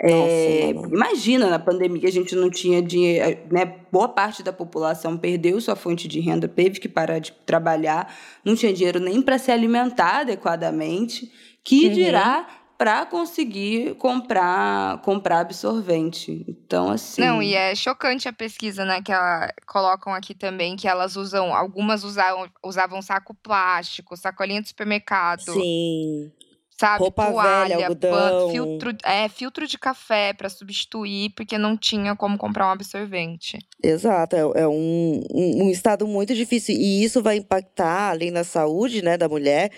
[0.02, 3.78] É, Nossa, imagina, na pandemia a gente não tinha dinheiro, né?
[3.90, 8.14] Boa parte da população perdeu sua fonte de renda, teve que parar de trabalhar,
[8.44, 11.32] não tinha dinheiro nem para se alimentar adequadamente,
[11.64, 12.65] que Uhum.
[12.78, 16.46] Para conseguir comprar comprar absorvente.
[16.48, 17.22] Então, assim.
[17.22, 21.54] Não, e é chocante a pesquisa, né, que ela, colocam aqui também, que elas usam,
[21.54, 26.32] algumas usavam, usavam saco plástico, sacolinha de supermercado, Sim.
[26.80, 28.50] Sabe, roupa toalha, velha, pano, algodão.
[28.52, 33.58] filtro, é, filtro de café para substituir, porque não tinha como comprar um absorvente.
[33.84, 36.76] Exato, é, é um, um, um estado muito difícil.
[36.76, 39.72] E isso vai impactar, além da saúde né, da mulher,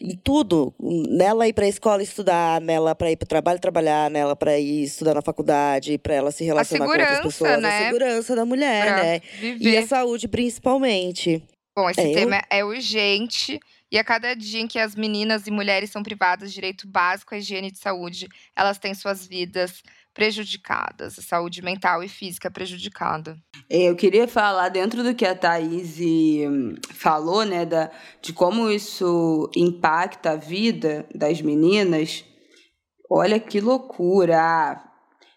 [0.00, 0.72] em tudo.
[0.80, 4.58] Nela ir para a escola estudar, nela para ir para o trabalho trabalhar, nela para
[4.58, 7.60] ir estudar na faculdade, para ela se relacionar com outras pessoas.
[7.60, 7.68] né?
[7.68, 9.20] A segurança da mulher, Pra né?
[9.40, 9.70] viver.
[9.70, 11.42] E a saúde, principalmente.
[11.76, 15.46] Bom, esse É, eu- tema é urgente e a cada dia em que as meninas
[15.46, 19.82] e mulheres são privadas de direito básico à higiene de saúde, elas têm suas vidas
[20.12, 23.38] prejudicadas, a saúde mental e física prejudicada.
[23.70, 28.70] É, Eu queria falar dentro do que a Thaís hum, falou, né, da, de como
[28.70, 32.24] isso impacta a vida das meninas.
[33.08, 34.38] Olha que loucura!
[34.40, 34.84] Ah,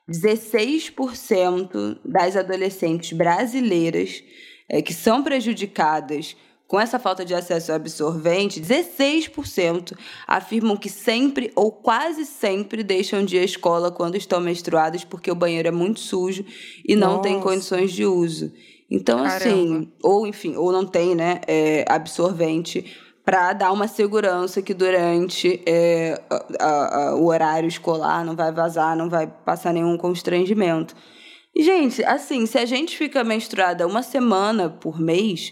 [0.09, 4.23] 16% das adolescentes brasileiras
[4.67, 6.35] é, que são prejudicadas
[6.71, 9.91] com essa falta de acesso ao absorvente, 16%
[10.25, 15.29] afirmam que sempre ou quase sempre deixam de ir à escola quando estão menstruadas porque
[15.29, 16.45] o banheiro é muito sujo
[16.87, 17.43] e não tem Nossa.
[17.45, 18.53] condições de uso.
[18.89, 19.35] Então, Caramba.
[19.35, 22.85] assim, ou enfim, ou não tem, né, é, absorvente
[23.25, 28.49] para dar uma segurança que durante é, a- a- a- o horário escolar não vai
[28.53, 30.95] vazar, não vai passar nenhum constrangimento.
[31.53, 35.51] E, gente, assim, se a gente fica menstruada uma semana por mês,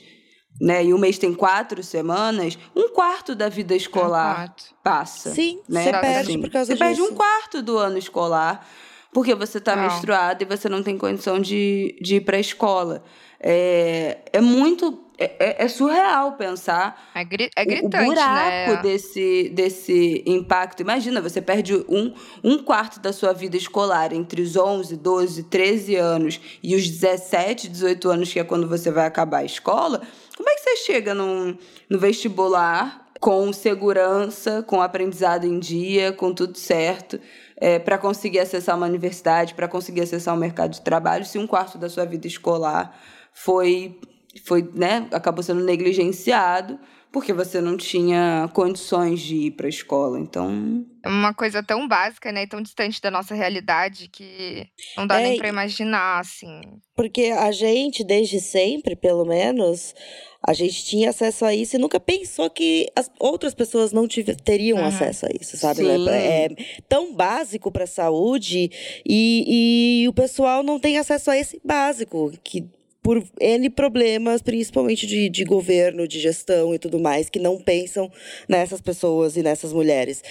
[0.60, 4.66] né, e o mês tem quatro semanas, um quarto da vida escolar quarto.
[4.84, 5.32] passa.
[5.32, 5.84] Sim, né?
[5.84, 7.12] você Assim, perde por causa Você perde disso.
[7.12, 8.68] um quarto do ano escolar
[9.12, 13.04] porque você está menstruada e você não tem condição de, de ir para a escola.
[13.40, 18.80] É, é muito é, é, é surreal pensar é, gri é gritante, o, buraco né?
[18.82, 20.82] desse, desse impacto.
[20.82, 25.96] Imagina, você perde um, um quarto da sua vida escolar entre os 11, 12, 13
[25.96, 30.02] anos e os 17, 18 anos, que é quando você vai acabar a escola.
[30.40, 31.58] Como é que você chega num,
[31.90, 37.20] no vestibular com segurança, com aprendizado em dia, com tudo certo?
[37.58, 41.38] É, para conseguir acessar uma universidade, para conseguir acessar o um mercado de trabalho, se
[41.38, 42.98] um quarto da sua vida escolar
[43.34, 44.00] foi
[44.46, 46.80] foi, né, acabou sendo negligenciado
[47.12, 50.20] porque você não tinha condições de ir para a escola.
[50.20, 55.08] Então, é uma coisa tão básica, né, e tão distante da nossa realidade que não
[55.08, 56.62] dá é, nem para imaginar, assim.
[56.96, 59.94] Porque a gente desde sempre, pelo menos,
[60.42, 64.36] a gente tinha acesso a isso e nunca pensou que as outras pessoas não tive,
[64.36, 64.86] teriam uhum.
[64.86, 65.84] acesso a isso, sabe?
[65.84, 65.98] Né?
[65.98, 66.10] Sim.
[66.10, 66.50] É
[66.88, 68.72] tão básico para a saúde
[69.06, 72.66] e, e o pessoal não tem acesso a esse básico que
[73.02, 78.12] por N problemas, principalmente de, de governo, de gestão e tudo mais, que não pensam
[78.48, 80.22] nessas pessoas e nessas mulheres.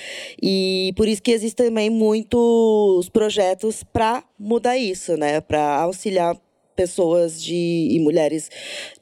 [0.40, 5.40] E por isso que existem também muitos projetos para mudar isso, né?
[5.40, 6.36] Para auxiliar
[6.78, 8.48] pessoas de, e mulheres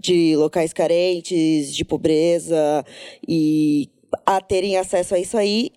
[0.00, 2.82] de locais carentes, de pobreza,
[3.28, 3.90] e
[4.24, 5.70] a terem acesso a isso aí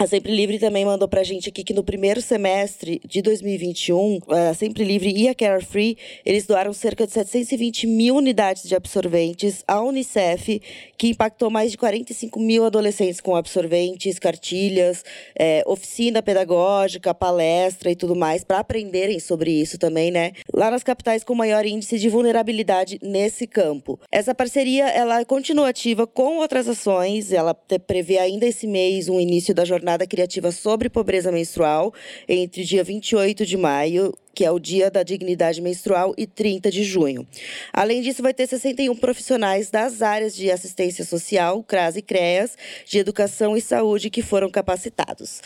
[0.00, 4.54] a Sempre Livre também mandou pra gente aqui que no primeiro semestre de 2021, a
[4.54, 9.78] Sempre Livre e a Carefree, eles doaram cerca de 720 mil unidades de absorventes à
[9.82, 10.58] Unicef,
[10.96, 15.04] que impactou mais de 45 mil adolescentes com absorventes, cartilhas,
[15.38, 20.32] é, oficina pedagógica, palestra e tudo mais, para aprenderem sobre isso também, né?
[20.50, 24.00] Lá nas capitais com maior índice de vulnerabilidade nesse campo.
[24.10, 27.52] Essa parceria, ela continua ativa com outras ações, ela
[27.86, 31.92] prevê ainda esse mês um início da jornada jornada criativa sobre pobreza menstrual
[32.28, 36.84] entre dia 28 de maio que é o Dia da Dignidade Menstrual, e 30 de
[36.84, 37.26] junho.
[37.72, 42.98] Além disso, vai ter 61 profissionais das áreas de assistência social, CRAS e CREAS, de
[42.98, 45.42] educação e saúde que foram capacitados.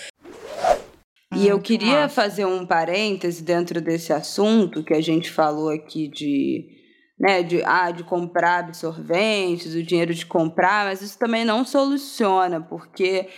[1.35, 6.65] E eu queria fazer um parêntese dentro desse assunto que a gente falou aqui de,
[7.19, 12.61] né, de, ah, de comprar absorventes, o dinheiro de comprar, mas isso também não soluciona,
[12.61, 13.29] porque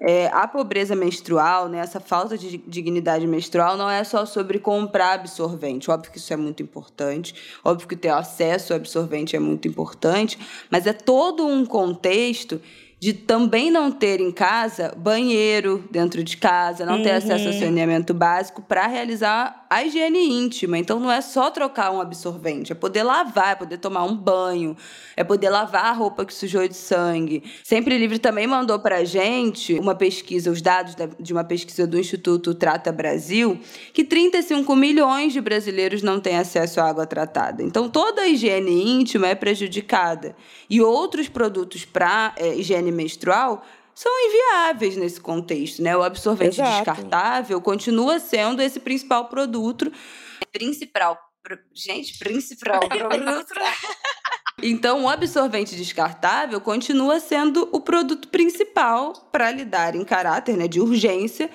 [0.00, 5.14] é, a pobreza menstrual, né, essa falta de dignidade menstrual, não é só sobre comprar
[5.14, 5.90] absorvente.
[5.90, 10.38] Óbvio que isso é muito importante, óbvio que ter acesso ao absorvente é muito importante,
[10.70, 12.60] mas é todo um contexto
[12.98, 17.16] de também não ter em casa banheiro dentro de casa, não ter uhum.
[17.16, 20.78] acesso ao saneamento básico para realizar a higiene íntima.
[20.78, 24.76] Então não é só trocar um absorvente, é poder lavar, é poder tomar um banho,
[25.16, 27.42] é poder lavar a roupa que sujou de sangue.
[27.64, 31.98] Sempre Livre também mandou para a gente uma pesquisa, os dados de uma pesquisa do
[31.98, 33.58] Instituto Trata Brasil,
[33.92, 37.62] que 35 milhões de brasileiros não têm acesso à água tratada.
[37.62, 40.36] Então toda a higiene íntima é prejudicada.
[40.68, 43.64] E outros produtos para é, higiene menstrual
[43.96, 45.96] são inviáveis nesse contexto, né?
[45.96, 46.84] O absorvente Exato.
[46.84, 49.90] descartável continua sendo esse principal produto,
[50.52, 51.18] principal,
[51.74, 53.54] gente, principal produto.
[54.62, 60.78] Então, o absorvente descartável continua sendo o produto principal para lidar em caráter né, de
[60.78, 61.50] urgência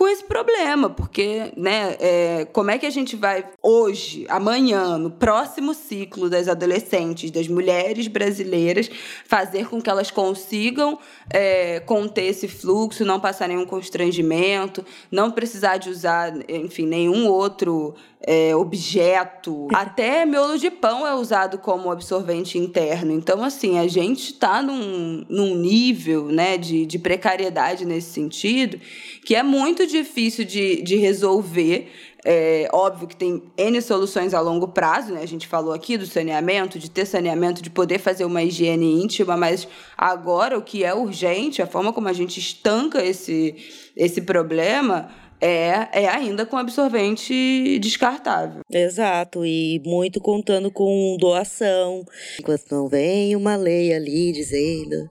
[0.00, 5.10] com esse problema, porque, né, é, como é que a gente vai hoje, amanhã, no
[5.10, 8.90] próximo ciclo das adolescentes, das mulheres brasileiras,
[9.26, 14.82] fazer com que elas consigam é, conter esse fluxo, não passar nenhum constrangimento,
[15.12, 17.94] não precisar de usar, enfim, nenhum outro
[18.26, 19.68] é, objeto.
[19.74, 23.12] Até miolo de pão é usado como absorvente interno.
[23.12, 28.78] Então, assim, a gente está num, num nível né, de, de precariedade nesse sentido
[29.24, 31.90] que é muito difícil de, de resolver.
[32.22, 35.22] É óbvio que tem N soluções a longo prazo, né?
[35.22, 39.38] A gente falou aqui do saneamento, de ter saneamento, de poder fazer uma higiene íntima,
[39.38, 43.56] mas agora o que é urgente, a forma como a gente estanca esse,
[43.96, 45.08] esse problema,
[45.40, 48.60] é, é ainda com absorvente descartável.
[48.70, 52.04] Exato, e muito contando com doação.
[52.38, 55.10] Enquanto não vem uma lei ali dizendo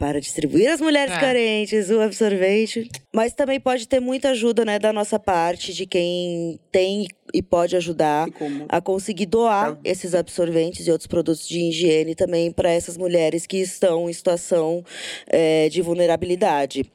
[0.00, 1.20] para distribuir às mulheres é.
[1.20, 2.88] carentes o absorvente.
[3.12, 7.76] Mas também pode ter muita ajuda, né, da nossa parte, de quem tem e pode
[7.76, 8.26] ajudar
[8.68, 9.90] a conseguir doar é.
[9.90, 14.82] esses absorventes e outros produtos de higiene também para essas mulheres que estão em situação
[15.26, 16.90] é, de vulnerabilidade.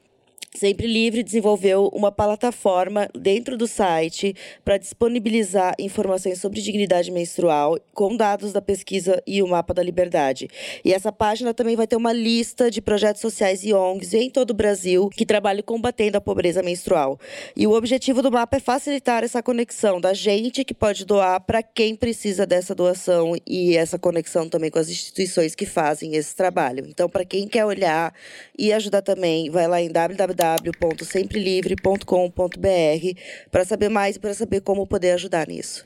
[0.56, 8.16] Sempre Livre desenvolveu uma plataforma dentro do site para disponibilizar informações sobre dignidade menstrual com
[8.16, 10.48] dados da pesquisa e o mapa da liberdade.
[10.82, 14.52] E essa página também vai ter uma lista de projetos sociais e ONGs em todo
[14.52, 17.20] o Brasil que trabalham combatendo a pobreza menstrual.
[17.54, 21.62] E o objetivo do mapa é facilitar essa conexão da gente que pode doar para
[21.62, 26.86] quem precisa dessa doação e essa conexão também com as instituições que fazem esse trabalho.
[26.88, 28.14] Então, para quem quer olhar
[28.58, 34.86] e ajudar também, vai lá em www www.semprelivre.com.br para saber mais e para saber como
[34.86, 35.84] poder ajudar nisso.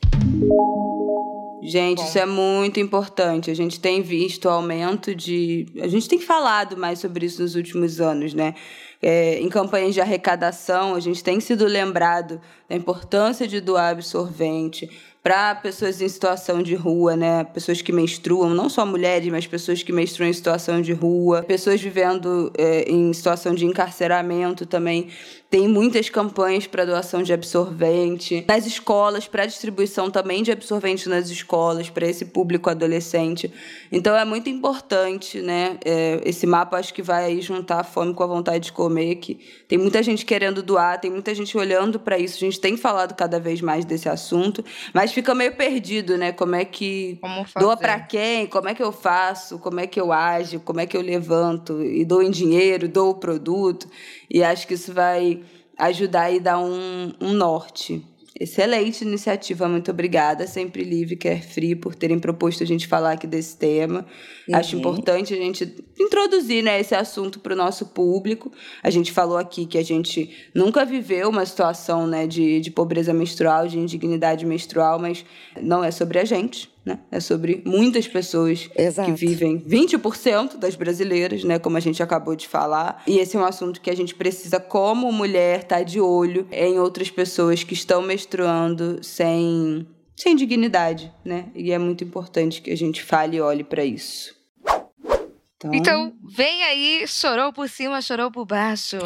[1.63, 2.05] Gente, Bom.
[2.05, 3.51] isso é muito importante.
[3.51, 5.67] A gente tem visto o aumento de.
[5.81, 8.55] A gente tem falado mais sobre isso nos últimos anos, né?
[9.03, 14.91] É, em campanhas de arrecadação, a gente tem sido lembrado da importância de doar absorvente
[15.23, 17.45] para pessoas em situação de rua, né?
[17.45, 21.81] Pessoas que menstruam, não só mulheres, mas pessoas que menstruam em situação de rua, pessoas
[21.81, 25.09] vivendo é, em situação de encarceramento também
[25.51, 28.45] tem muitas campanhas para doação de absorvente.
[28.47, 33.53] Nas escolas, para distribuição também de absorvente nas escolas, para esse público adolescente.
[33.91, 35.77] Então é muito importante, né?
[35.85, 39.41] É, esse mapa acho que vai juntar a fome com a vontade de comer, que
[39.67, 42.37] tem muita gente querendo doar, tem muita gente olhando para isso.
[42.37, 46.33] A gente tem falado cada vez mais desse assunto, mas fica meio perdido, né?
[46.33, 47.19] Como é que
[47.59, 48.47] doa para quem?
[48.47, 49.59] Como é que eu faço?
[49.59, 50.61] Como é que eu ajo?
[50.61, 53.89] Como é que eu levanto e dou em dinheiro, dou o produto?
[54.29, 55.43] E acho que isso vai
[55.79, 58.05] ajudar e dar um, um norte.
[58.41, 60.47] Excelente iniciativa, muito obrigada.
[60.47, 64.07] Sempre livre, quer free, por terem proposto a gente falar aqui desse tema.
[64.49, 64.57] Uhum.
[64.57, 68.51] Acho importante a gente introduzir né, esse assunto para o nosso público.
[68.83, 73.13] A gente falou aqui que a gente nunca viveu uma situação né, de, de pobreza
[73.13, 75.23] menstrual, de indignidade menstrual, mas
[75.61, 76.70] não é sobre a gente.
[76.85, 76.99] Né?
[77.11, 79.13] É sobre muitas pessoas Exato.
[79.13, 81.59] que vivem, 20% das brasileiras, né?
[81.59, 83.03] como a gente acabou de falar.
[83.07, 86.49] E esse é um assunto que a gente precisa, como mulher, estar tá de olho
[86.51, 91.13] em outras pessoas que estão menstruando sem, sem dignidade.
[91.25, 91.47] Né?
[91.55, 94.35] E é muito importante que a gente fale e olhe para isso.
[95.57, 95.75] Então...
[95.75, 98.97] então, vem aí, chorou por cima, chorou por baixo.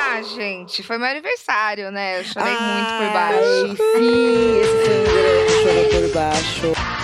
[0.00, 2.20] Ah, gente, foi meu aniversário, né?
[2.20, 3.76] Eu chorei Ai, muito por baixo.
[3.96, 6.98] Sim, esse grande chorou por baixo.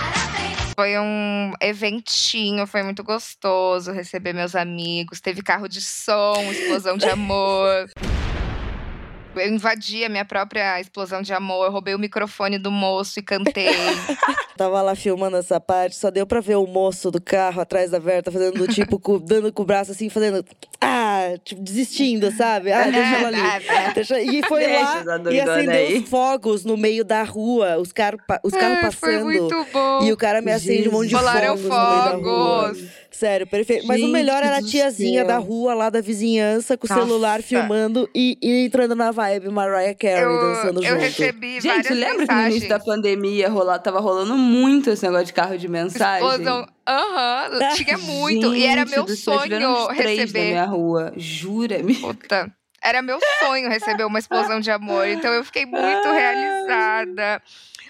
[0.76, 5.20] Foi um eventinho, foi muito gostoso receber meus amigos.
[5.20, 7.88] Teve carro de som, explosão de amor.
[9.36, 13.66] Eu invadi a minha própria explosão de amor, roubei o microfone do moço e cantei.
[14.56, 17.98] Tava lá filmando essa parte, só deu pra ver o moço do carro atrás da
[17.98, 20.44] Verta fazendo tipo, com, dando com o braço assim, fazendo.
[20.80, 21.03] Ah,
[21.44, 22.72] tipo, desistindo, sabe?
[22.72, 23.94] Ah, deixa ela ali.
[23.94, 24.20] Deixa...
[24.20, 28.16] E foi lá e acendeu os fogos no meio da rua, os, car...
[28.42, 28.98] os carros passando.
[29.00, 30.04] Foi muito bom.
[30.04, 31.62] E o cara me acende um monte de fogos.
[31.62, 33.04] fogos.
[33.14, 33.86] Sério, perfeito.
[33.86, 38.08] Mas o melhor era a tiazinha da rua lá da vizinhança com o celular filmando
[38.12, 41.00] e, e, entrando na vibe Mariah Carey eu, dançando eu junto.
[41.00, 42.26] recebi Gente, lembra mensagens.
[42.26, 46.28] que no início da pandemia rolar, tava rolando muito esse negócio de carro de mensagem?
[46.28, 46.66] Explosão.
[46.86, 48.52] Aham, uhum, tinha muito.
[48.52, 50.38] Gente, e era meu sonho receber.
[50.38, 51.94] na minha rua, jura-me.
[51.96, 52.52] Puta.
[52.82, 55.08] Era meu sonho receber uma explosão de amor.
[55.08, 57.42] Então eu fiquei muito realizada.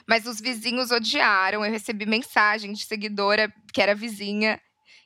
[0.06, 1.64] Mas os vizinhos odiaram.
[1.64, 4.60] Eu recebi mensagem de seguidora que era vizinha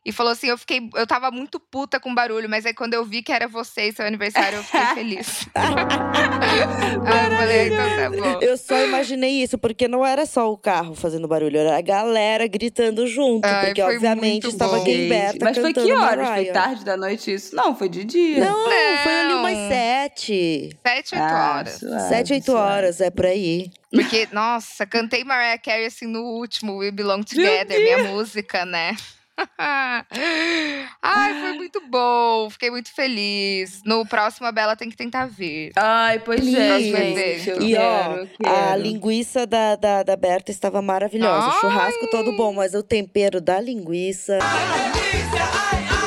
[0.09, 3.05] e falou assim: eu fiquei, eu tava muito puta com barulho, mas aí quando eu
[3.05, 5.47] vi que era você e seu aniversário, eu fiquei feliz.
[5.55, 8.41] eu falei, então tá bom.
[8.41, 12.47] Eu só imaginei isso, porque não era só o carro fazendo barulho, era a galera
[12.47, 13.45] gritando junto.
[13.45, 16.27] Ai, porque, obviamente, estava quem Berta Mas foi que horas?
[16.27, 16.45] Mariah.
[16.45, 17.55] Foi tarde da noite isso?
[17.55, 18.41] Não, foi de dia.
[18.41, 18.99] Não, não.
[19.03, 20.71] foi ali umas sete.
[20.87, 21.75] Sete, oito ah, horas.
[21.75, 22.61] Suave, sete, oito suave.
[22.61, 23.71] horas, é por aí.
[23.91, 28.97] Porque, nossa, cantei Mariah Carey assim no último We Belong Together, minha música, né?
[31.03, 32.51] Ai, foi muito bom.
[32.51, 33.81] Fiquei muito feliz.
[33.85, 35.71] No próximo, a Bela tem que tentar ver.
[35.77, 37.65] Ai, pois é, gente.
[37.65, 41.47] e ó, a linguiça da, da, da Berta estava maravilhosa.
[41.47, 41.57] Ai.
[41.57, 44.39] O churrasco todo bom, mas o tempero da linguiça.
[44.43, 45.43] Ai, delícia!
[45.71, 45.98] Ai,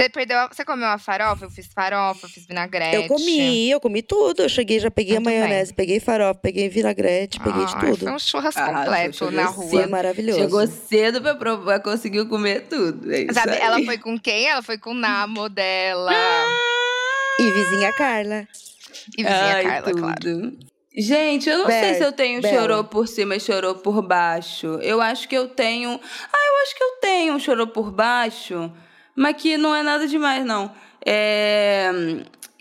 [0.00, 0.38] você perdeu.
[0.50, 1.44] Você comeu uma farofa?
[1.44, 2.96] Eu fiz farofa, eu fiz vinagrete.
[2.96, 4.42] Eu comi, eu comi tudo.
[4.42, 5.76] Eu cheguei, já peguei Muito a maionese, bem.
[5.76, 7.96] peguei farofa, peguei vinagrete, peguei de tudo.
[7.96, 9.70] Foi um churrasco ah, completo na rua.
[9.70, 10.40] Foi maravilhoso.
[10.40, 13.12] Chegou cedo pra provar, conseguiu comer tudo.
[13.12, 13.60] É Sabe, aí.
[13.60, 14.48] ela foi com quem?
[14.48, 16.12] Ela foi com o namo dela.
[17.38, 18.48] e vizinha Carla.
[19.18, 20.00] E vizinha Ai, Carla, tudo.
[20.00, 20.70] claro.
[20.96, 22.52] Gente, eu não Bel, sei se eu tenho Bel.
[22.52, 24.78] chorou por cima e chorou por baixo.
[24.82, 25.90] Eu acho que eu tenho.
[26.32, 28.72] Ah, eu acho que eu tenho um chorou por baixo
[29.14, 30.70] mas que não é nada demais, não.
[31.04, 31.90] É...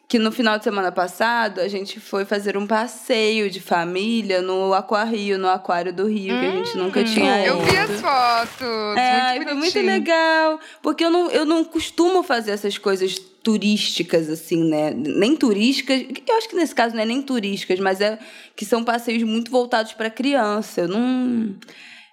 [0.07, 4.73] que no final de semana passado a gente foi fazer um passeio de família no
[4.73, 7.65] Aquário, no Aquário do Rio, que a gente nunca tinha Eu ido.
[7.65, 8.97] vi as fotos.
[8.97, 10.59] É, muito foi muito legal.
[10.81, 14.91] Porque eu não, eu não costumo fazer essas coisas turísticas, assim, né?
[14.91, 16.03] Nem turísticas.
[16.27, 18.17] Eu acho que nesse caso não é nem turísticas, mas é
[18.55, 20.81] que são passeios muito voltados para criança.
[20.81, 21.55] Eu não.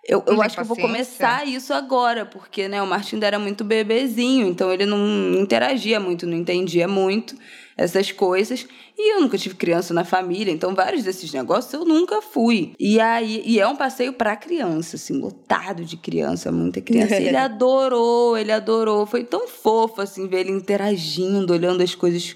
[0.08, 3.64] Eu, eu acho que eu vou começar isso agora, porque né, o Martin era muito
[3.64, 7.36] bebezinho, então ele não interagia muito, não entendia muito
[7.76, 8.66] essas coisas.
[8.98, 12.72] E eu nunca tive criança na família, então vários desses negócios eu nunca fui.
[12.78, 17.16] E aí, e é um passeio para criança, assim, lotado de criança, muita criança.
[17.16, 19.04] Ele adorou, ele adorou.
[19.04, 22.34] Foi tão fofo, assim, ver ele interagindo, olhando as coisas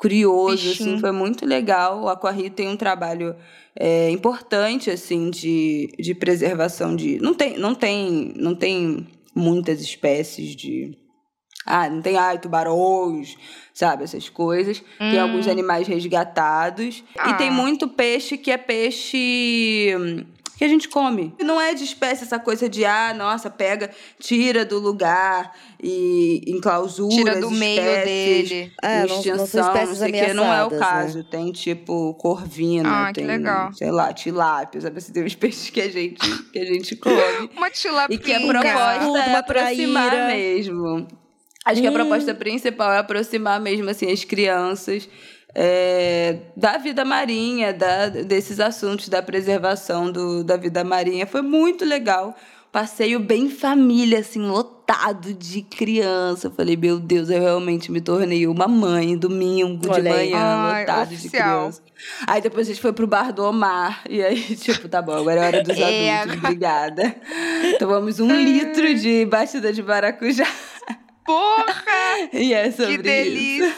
[0.00, 0.90] curioso, Bichinho.
[0.92, 2.02] assim, foi muito legal.
[2.02, 3.36] O Aquarrio tem um trabalho
[3.78, 7.18] é, importante, assim, de, de preservação de...
[7.20, 10.96] Não tem, não, tem, não tem muitas espécies de...
[11.66, 13.36] Ah, não tem, ai, tubarões,
[13.74, 14.02] sabe?
[14.04, 14.82] Essas coisas.
[14.98, 15.22] Tem Hum.
[15.22, 17.04] alguns animais resgatados.
[17.18, 17.30] Ah.
[17.30, 20.24] E tem muito peixe que é peixe hum,
[20.60, 21.34] que a gente come.
[21.42, 23.88] Não é de espécie essa coisa de, ah, nossa, pega,
[24.18, 28.72] tira do lugar e enclausura Tira do meio espécies dele.
[28.82, 31.24] É, não- não são extinção, não, espécies sei o que, não é o ameaçadas, caso.
[31.24, 33.72] Tem tipo corvina, Ah, que tem, legal.
[33.72, 34.98] sei lá, tilápia, sabe?
[34.98, 37.14] Assim, tem uns peixes que a gente, que a gente come.
[37.56, 38.20] Uma tilapinha.
[38.20, 41.08] E que a proposta é uma aproximar mesmo.
[41.64, 41.94] Acho que a Hum.
[41.94, 45.08] proposta principal é aproximar mesmo assim as crianças
[45.54, 51.26] é, da vida marinha, da, desses assuntos da preservação do, da vida marinha.
[51.26, 52.34] Foi muito legal.
[52.72, 56.46] Passeio bem família, assim, lotado de criança.
[56.46, 61.12] Eu falei, meu Deus, eu realmente me tornei uma mãe domingo de manhã, Ai, lotado
[61.12, 61.20] oficial.
[61.20, 61.82] de criança.
[62.28, 64.04] Aí depois a gente foi pro bar do Omar.
[64.08, 67.16] E aí, tipo, tá bom, agora é hora dos É, adultos, obrigada.
[67.80, 70.46] Tomamos um litro de batida de maracujá.
[71.26, 71.74] Porra!
[72.32, 73.74] E é sobre que isso.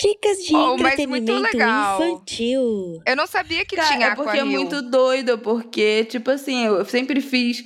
[0.00, 2.02] Dicas de Oh, mas muito entretenimento legal.
[2.02, 3.02] infantil.
[3.04, 6.84] Eu não sabia que Cara, tinha é porque é muito doido, porque, tipo assim, eu
[6.84, 7.64] sempre fiz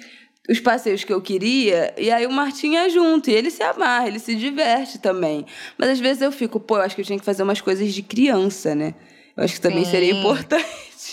[0.48, 4.08] os passeios que eu queria, e aí o Martim é junto, e ele se amarra,
[4.08, 5.44] ele se diverte também.
[5.78, 7.92] Mas às vezes eu fico, pô, eu acho que eu tinha que fazer umas coisas
[7.92, 8.94] de criança, né?
[9.36, 9.90] Eu acho que também Sim.
[9.90, 10.64] seria importante.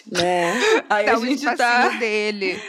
[0.09, 0.53] Né?
[0.89, 1.89] Aí Dá a o gente tá.
[1.89, 2.59] dele.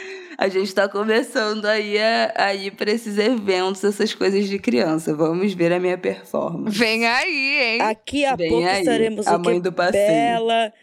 [0.41, 5.13] A gente tá começando aí a, a ir pra esses eventos, essas coisas de criança.
[5.13, 6.75] Vamos ver a minha performance.
[6.75, 7.81] Vem aí, hein?
[7.81, 10.03] Aqui a Vem pouco aí, estaremos a o mãe que do passeio.
[10.03, 10.73] Bela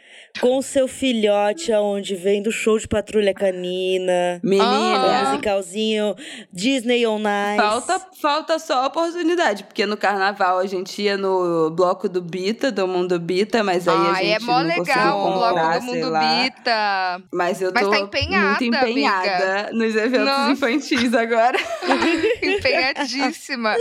[0.40, 4.40] com seu filhote, aonde vem do show de patrulha canina.
[4.42, 5.24] Menina, Ah.
[5.30, 6.14] Musicalzinho
[6.52, 7.56] Disney on Ice.
[7.56, 12.70] Falta, falta só a oportunidade, porque no carnaval a gente ia no bloco do Bita,
[12.70, 15.78] do Mundo Bita, mas aí a Ai, gente é mó não legal o bloco comprar,
[15.78, 16.42] do sei Mundo lá.
[16.42, 17.22] Bita.
[17.32, 20.50] Mas eu Mas tô tá empenhada, muito empenhada nos eventos Nossa.
[20.52, 21.58] infantis agora.
[22.42, 23.74] Empenhadíssima.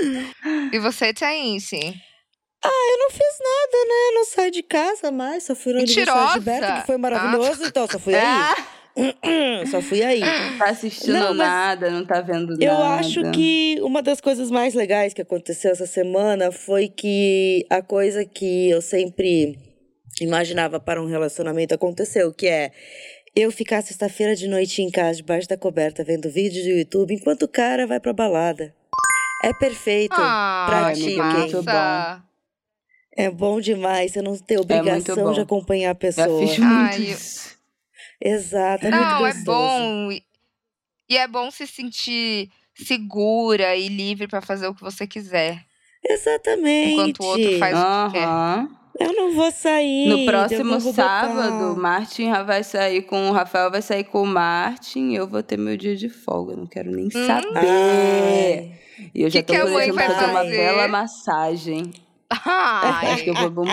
[0.71, 1.69] E você, Thaís?
[2.63, 4.15] Eu não fiz nada, né?
[4.15, 5.43] Não saí de casa mais.
[5.43, 6.45] Só fui no aniversário de.
[6.45, 7.65] Berto, que foi maravilhoso.
[7.65, 8.77] Então, só fui Ah, aí.
[9.69, 10.21] Só fui aí.
[10.57, 12.63] tá assistindo Não, nada, não tá vendo nada.
[12.65, 17.79] Eu acho que uma das coisas mais legais que aconteceu essa semana foi que a
[17.83, 19.55] coisa que eu sempre
[20.19, 22.71] imaginava para um relacionamento aconteceu, que é
[23.35, 27.43] eu ficar sexta-feira de noite em casa, debaixo da coberta, vendo vídeos do YouTube, enquanto
[27.43, 28.73] o cara vai pra balada.
[29.43, 30.15] É perfeito.
[30.17, 31.13] Ah, Pratiquem.
[31.17, 32.26] que Muito massa.
[33.17, 34.11] É bom demais.
[34.11, 35.33] Você não ter muito obrigação bom.
[35.33, 36.39] de acompanhar a Já pessoa.
[36.47, 37.57] fiz muito Ai, eu- isso.
[38.21, 38.85] Exato.
[38.85, 39.45] É Não, muito é gostoso.
[39.45, 40.09] bom.
[41.09, 45.63] E é bom se sentir segura e livre pra fazer o que você quiser.
[46.07, 46.91] Exatamente.
[46.93, 48.77] Enquanto o outro faz o que quer.
[48.99, 50.07] Eu não vou sair.
[50.09, 54.23] No eu próximo botar- sábado, o Martin vai sair com o Rafael, vai sair com
[54.23, 55.13] o Martin.
[55.13, 57.47] Eu vou ter meu dia de folga, não quero nem saber.
[57.55, 58.71] Ai.
[59.13, 59.43] E eu já Hum?
[59.43, 60.57] Que tô que a mãe planejando vai fazer uma fazer?
[60.57, 61.91] bela massagem.
[62.29, 63.65] Acho Ai, que eu vou, vou,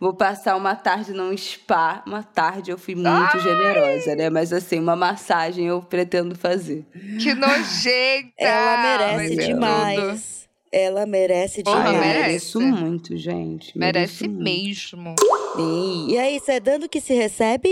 [0.00, 2.02] vou passar uma tarde num spa.
[2.06, 4.30] Uma tarde eu fui muito generosa, né?
[4.30, 6.84] Mas assim, uma massagem eu pretendo fazer.
[7.20, 8.32] que nojenta!
[8.38, 10.36] Ela merece ser demais.
[10.72, 12.06] Ela merece Porra, Ai, eu demais.
[12.06, 12.26] merece.
[12.26, 13.78] mereço muito, gente.
[13.78, 15.14] Merece mesmo.
[15.56, 16.08] Sim.
[16.10, 17.68] E aí, isso é dando que se recebe?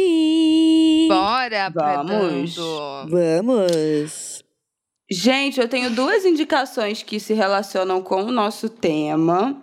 [1.09, 2.55] Bora, Vamos.
[2.55, 3.11] predando.
[3.11, 4.43] Vamos.
[5.11, 9.55] Gente, eu tenho duas indicações que se relacionam com o nosso tema.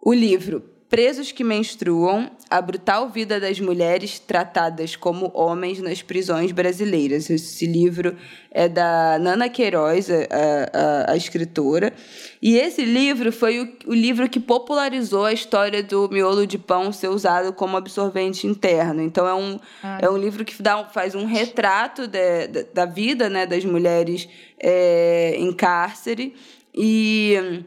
[0.00, 6.50] O livro Presos que Menstruam: A Brutal Vida das Mulheres Tratadas como Homens nas Prisões
[6.50, 7.28] Brasileiras.
[7.28, 8.16] Esse livro
[8.50, 11.92] é da Nana Queiroz, a, a- a escritora.
[12.40, 16.90] E esse livro foi o, o livro que popularizou a história do miolo de pão
[16.90, 19.02] ser usado como absorvente interno.
[19.02, 19.98] Então, é um, Ah.
[20.00, 24.26] é um livro que dá, faz um retrato de- da- da vida né, das mulheres
[24.58, 26.34] é, em cárcere.
[26.74, 27.62] E,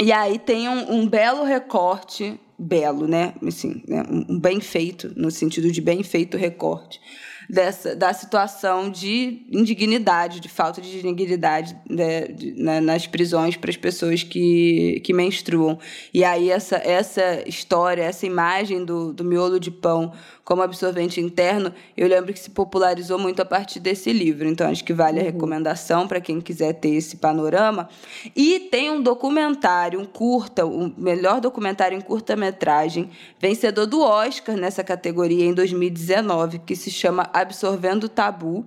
[0.00, 3.34] e aí tem um, um belo recorte belo, né?
[3.46, 4.02] Assim, né?
[4.08, 7.00] Um bem feito, no sentido de bem feito recorte
[7.48, 14.22] dessa, da situação de indignidade, de falta de dignidade né, nas prisões para as pessoas
[14.22, 15.78] que, que menstruam.
[16.12, 20.12] E aí essa, essa história, essa imagem do, do miolo de pão
[20.48, 24.48] como absorvente interno, eu lembro que se popularizou muito a partir desse livro.
[24.48, 25.26] Então, acho que vale a uhum.
[25.26, 27.86] recomendação para quem quiser ter esse panorama.
[28.34, 34.82] E tem um documentário, um curta, o melhor documentário em curta-metragem, vencedor do Oscar nessa
[34.82, 38.64] categoria em 2019, que se chama Absorvendo Tabu.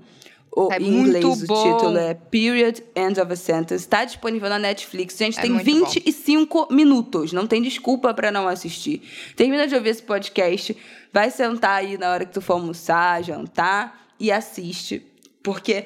[0.53, 3.85] O, é em inglês, o título é Period End of a Sentence.
[3.85, 5.17] Está disponível na Netflix.
[5.17, 6.75] Gente, é tem 25 bom.
[6.75, 7.31] minutos.
[7.31, 9.01] Não tem desculpa para não assistir.
[9.35, 10.75] Termina de ouvir esse podcast,
[11.13, 15.01] vai sentar aí na hora que tu for almoçar, jantar e assiste.
[15.41, 15.85] Porque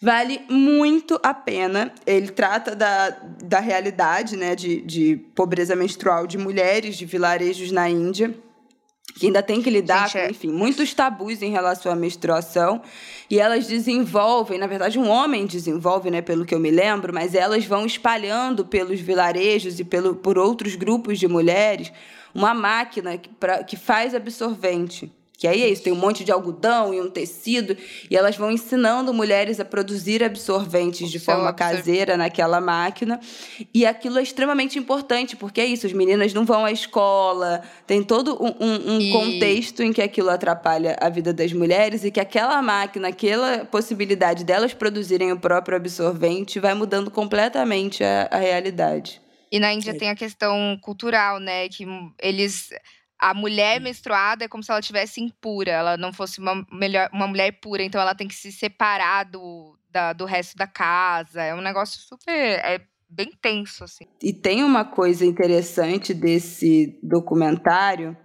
[0.00, 1.92] vale muito a pena.
[2.06, 3.10] Ele trata da,
[3.44, 8.34] da realidade né, de, de pobreza menstrual de mulheres de vilarejos na Índia
[9.18, 12.80] que ainda tem que lidar Gente, com, é enfim, muitos tabus em relação à menstruação.
[13.28, 17.34] E elas desenvolvem, na verdade, um homem desenvolve, né, pelo que eu me lembro, mas
[17.34, 21.92] elas vão espalhando pelos vilarejos e pelo, por outros grupos de mulheres
[22.34, 25.12] uma máquina que, pra, que faz absorvente.
[25.38, 27.76] Que aí é isso, tem um monte de algodão e um tecido,
[28.10, 33.20] e elas vão ensinando mulheres a produzir absorventes de forma caseira naquela máquina.
[33.72, 38.02] E aquilo é extremamente importante, porque é isso, as meninas não vão à escola, tem
[38.02, 39.12] todo um, um, um e...
[39.12, 44.42] contexto em que aquilo atrapalha a vida das mulheres e que aquela máquina, aquela possibilidade
[44.42, 49.22] delas produzirem o próprio absorvente vai mudando completamente a, a realidade.
[49.52, 49.94] E na Índia é.
[49.94, 51.68] tem a questão cultural, né?
[51.68, 51.86] Que
[52.20, 52.70] eles
[53.18, 57.26] a mulher menstruada é como se ela tivesse impura, ela não fosse uma, melhor, uma
[57.26, 61.42] mulher pura, então ela tem que se separar do, da, do resto da casa.
[61.42, 62.32] É um negócio super.
[62.32, 64.04] É bem tenso, assim.
[64.22, 68.16] E tem uma coisa interessante desse documentário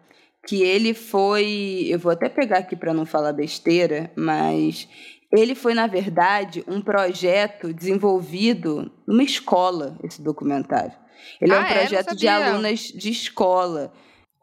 [0.45, 1.85] que ele foi.
[1.89, 4.87] Eu vou até pegar aqui para não falar besteira, mas
[5.31, 10.93] ele foi, na verdade, um projeto desenvolvido numa escola, esse documentário.
[11.41, 11.79] Ele ah, é um é?
[11.79, 13.91] projeto de alunas de escola.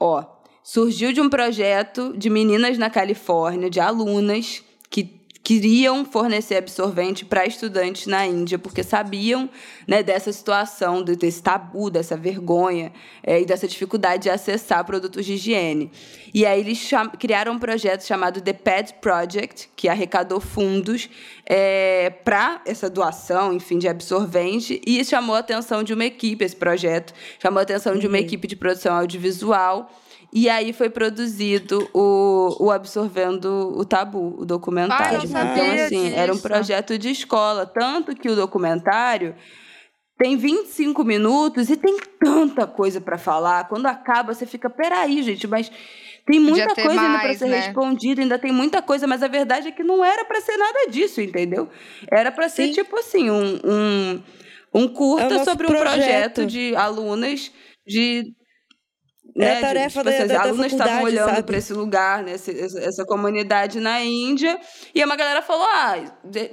[0.00, 7.24] Ó, surgiu de um projeto de meninas na Califórnia, de alunas que queriam fornecer absorvente
[7.24, 9.48] para estudantes na Índia, porque sabiam
[9.86, 12.92] né, dessa situação, desse tabu, dessa vergonha
[13.22, 15.90] é, e dessa dificuldade de acessar produtos de higiene.
[16.32, 16.88] E aí eles
[17.18, 21.08] criaram um projeto chamado The Pad Project, que arrecadou fundos
[21.46, 26.54] é, para essa doação, enfim, de absorvente, e chamou a atenção de uma equipe, esse
[26.54, 28.22] projeto, chamou a atenção de uma uhum.
[28.22, 29.90] equipe de produção audiovisual,
[30.32, 35.18] e aí foi produzido o, o Absorvendo o Tabu, o documentário.
[35.18, 36.16] Ah, então, assim, disso.
[36.16, 37.66] era um projeto de escola.
[37.66, 39.34] Tanto que o documentário
[40.16, 43.66] tem 25 minutos e tem tanta coisa para falar.
[43.68, 45.70] Quando acaba, você fica, peraí, gente, mas.
[46.26, 47.60] Tem muita coisa mais, ainda para ser né?
[47.60, 50.86] respondida, ainda tem muita coisa, mas a verdade é que não era para ser nada
[50.88, 51.68] disso, entendeu?
[52.12, 54.22] Era para ser, tipo assim, um, um,
[54.72, 55.94] um curta é sobre um projeto.
[55.94, 57.50] projeto de alunas
[57.84, 58.32] de
[59.40, 63.04] né, a tarefa tipo, da, da, alunos estavam olhando para esse lugar, né, essa, essa,
[63.04, 64.58] comunidade na Índia,
[64.94, 65.96] e uma galera falou: ah,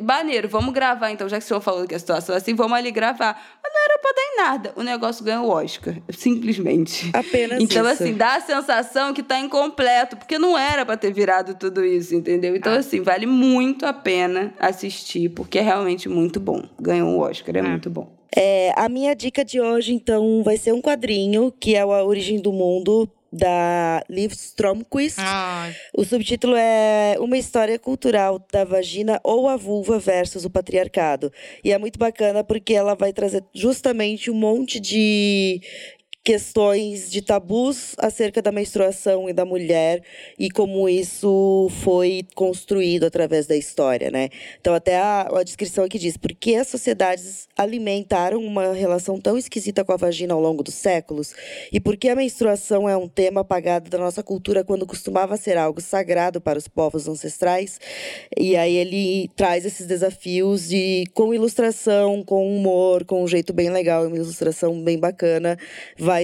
[0.02, 2.78] maneiro, vamos gravar então, já que o senhor falou que a situação é assim, vamos
[2.78, 3.40] ali gravar.
[3.64, 4.74] Mas não era para dar em nada.
[4.76, 7.10] O negócio ganhou o Oscar, simplesmente.
[7.14, 8.04] Apenas Então, isso.
[8.04, 12.16] assim, dá a sensação que está incompleto, porque não era para ter virado tudo isso,
[12.16, 12.56] entendeu?
[12.56, 12.78] Então, ah.
[12.78, 16.64] assim, vale muito a pena assistir, porque é realmente muito bom.
[16.80, 17.64] Ganhou o Oscar, é ah.
[17.64, 18.17] muito bom.
[18.40, 22.40] É, a minha dica de hoje, então, vai ser um quadrinho, que é A Origem
[22.40, 25.18] do Mundo, da Liv Stromquist.
[25.20, 25.72] Ah.
[25.92, 31.34] O subtítulo é Uma História Cultural da Vagina ou a Vulva versus o Patriarcado.
[31.64, 35.60] E é muito bacana porque ela vai trazer justamente um monte de
[36.28, 40.04] questões de tabus acerca da menstruação e da mulher
[40.38, 44.28] e como isso foi construído através da história, né?
[44.60, 49.38] Então até a, a descrição aqui diz por que as sociedades alimentaram uma relação tão
[49.38, 51.34] esquisita com a vagina ao longo dos séculos
[51.72, 55.58] e por que a menstruação é um tema apagado da nossa cultura quando costumava ser
[55.58, 57.80] algo sagrado para os povos ancestrais.
[58.38, 63.70] E aí ele traz esses desafios de com ilustração, com humor, com um jeito bem
[63.70, 65.58] legal, uma ilustração bem bacana,
[65.98, 66.17] vai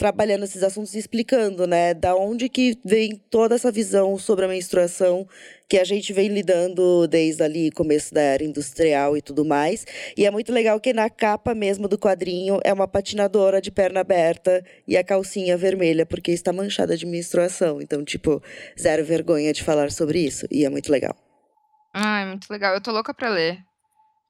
[0.00, 4.48] trabalhando esses assuntos e explicando, né, da onde que vem toda essa visão sobre a
[4.48, 5.28] menstruação
[5.68, 9.86] que a gente vem lidando desde ali começo da era industrial e tudo mais.
[10.16, 14.00] E é muito legal que na capa mesmo do quadrinho é uma patinadora de perna
[14.00, 17.78] aberta e a calcinha vermelha porque está manchada de menstruação.
[17.82, 18.42] Então, tipo,
[18.80, 21.14] zero vergonha de falar sobre isso e é muito legal.
[21.92, 22.72] Ah, é muito legal.
[22.72, 23.58] Eu tô louca para ler.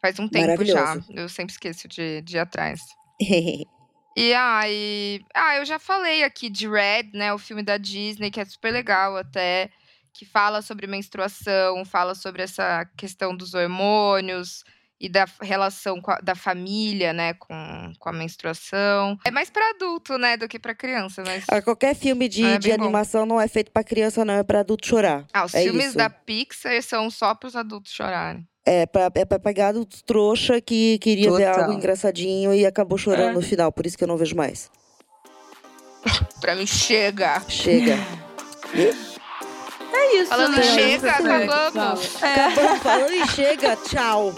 [0.02, 1.00] Faz um tempo já.
[1.10, 2.80] Eu sempre esqueço de, de ir atrás.
[4.16, 8.40] E aí, ah, eu já falei aqui de Red, né, o filme da Disney, que
[8.40, 9.70] é super legal até,
[10.12, 14.64] que fala sobre menstruação, fala sobre essa questão dos hormônios
[15.00, 19.16] e da relação a, da família, né, com, com a menstruação.
[19.24, 22.58] É mais para adulto, né, do que para criança, mas ah, qualquer filme de, é
[22.58, 25.24] de animação não é feito para criança, não é para adulto chorar.
[25.32, 25.96] Ah, os é filmes isso.
[25.96, 28.46] da Pixar são só para os adultos chorarem.
[28.64, 31.61] É pra, é pra pegar do trouxa que queria ver Total.
[31.64, 33.32] algo engraçadinho e acabou chorando É.
[33.32, 34.70] no final, por isso que eu não vejo mais.
[36.40, 37.42] Pra mim chega.
[37.48, 37.98] Chega.
[38.74, 40.62] É isso, Falando né?
[40.62, 42.22] chega, é acabamos.
[42.22, 42.34] É.
[42.44, 44.34] Acabou falando e chega, tchau.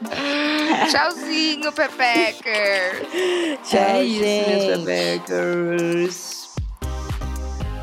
[0.90, 3.06] Tchauzinho, Pepecker.
[3.62, 4.84] Tchau, é isso, gente.
[4.84, 6.39] bebekers.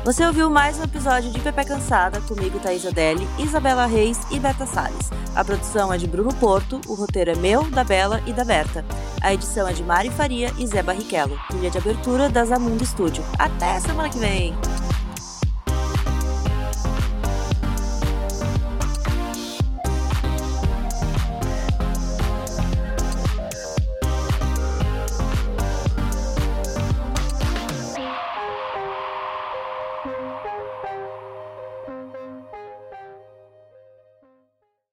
[0.08, 4.64] Você ouviu mais um episódio de Pepe Cansada comigo, Thaís Adeli, Isabela Reis e Beta
[4.64, 5.10] Salles.
[5.36, 8.82] A produção é de Bruno Porto, o roteiro é meu, da Bela e da Berta.
[9.20, 11.38] A edição é de Mari Faria e Zé Barrichello.
[11.50, 13.22] Trilha de abertura da Zamundo Studio.
[13.38, 14.54] Até semana que vem!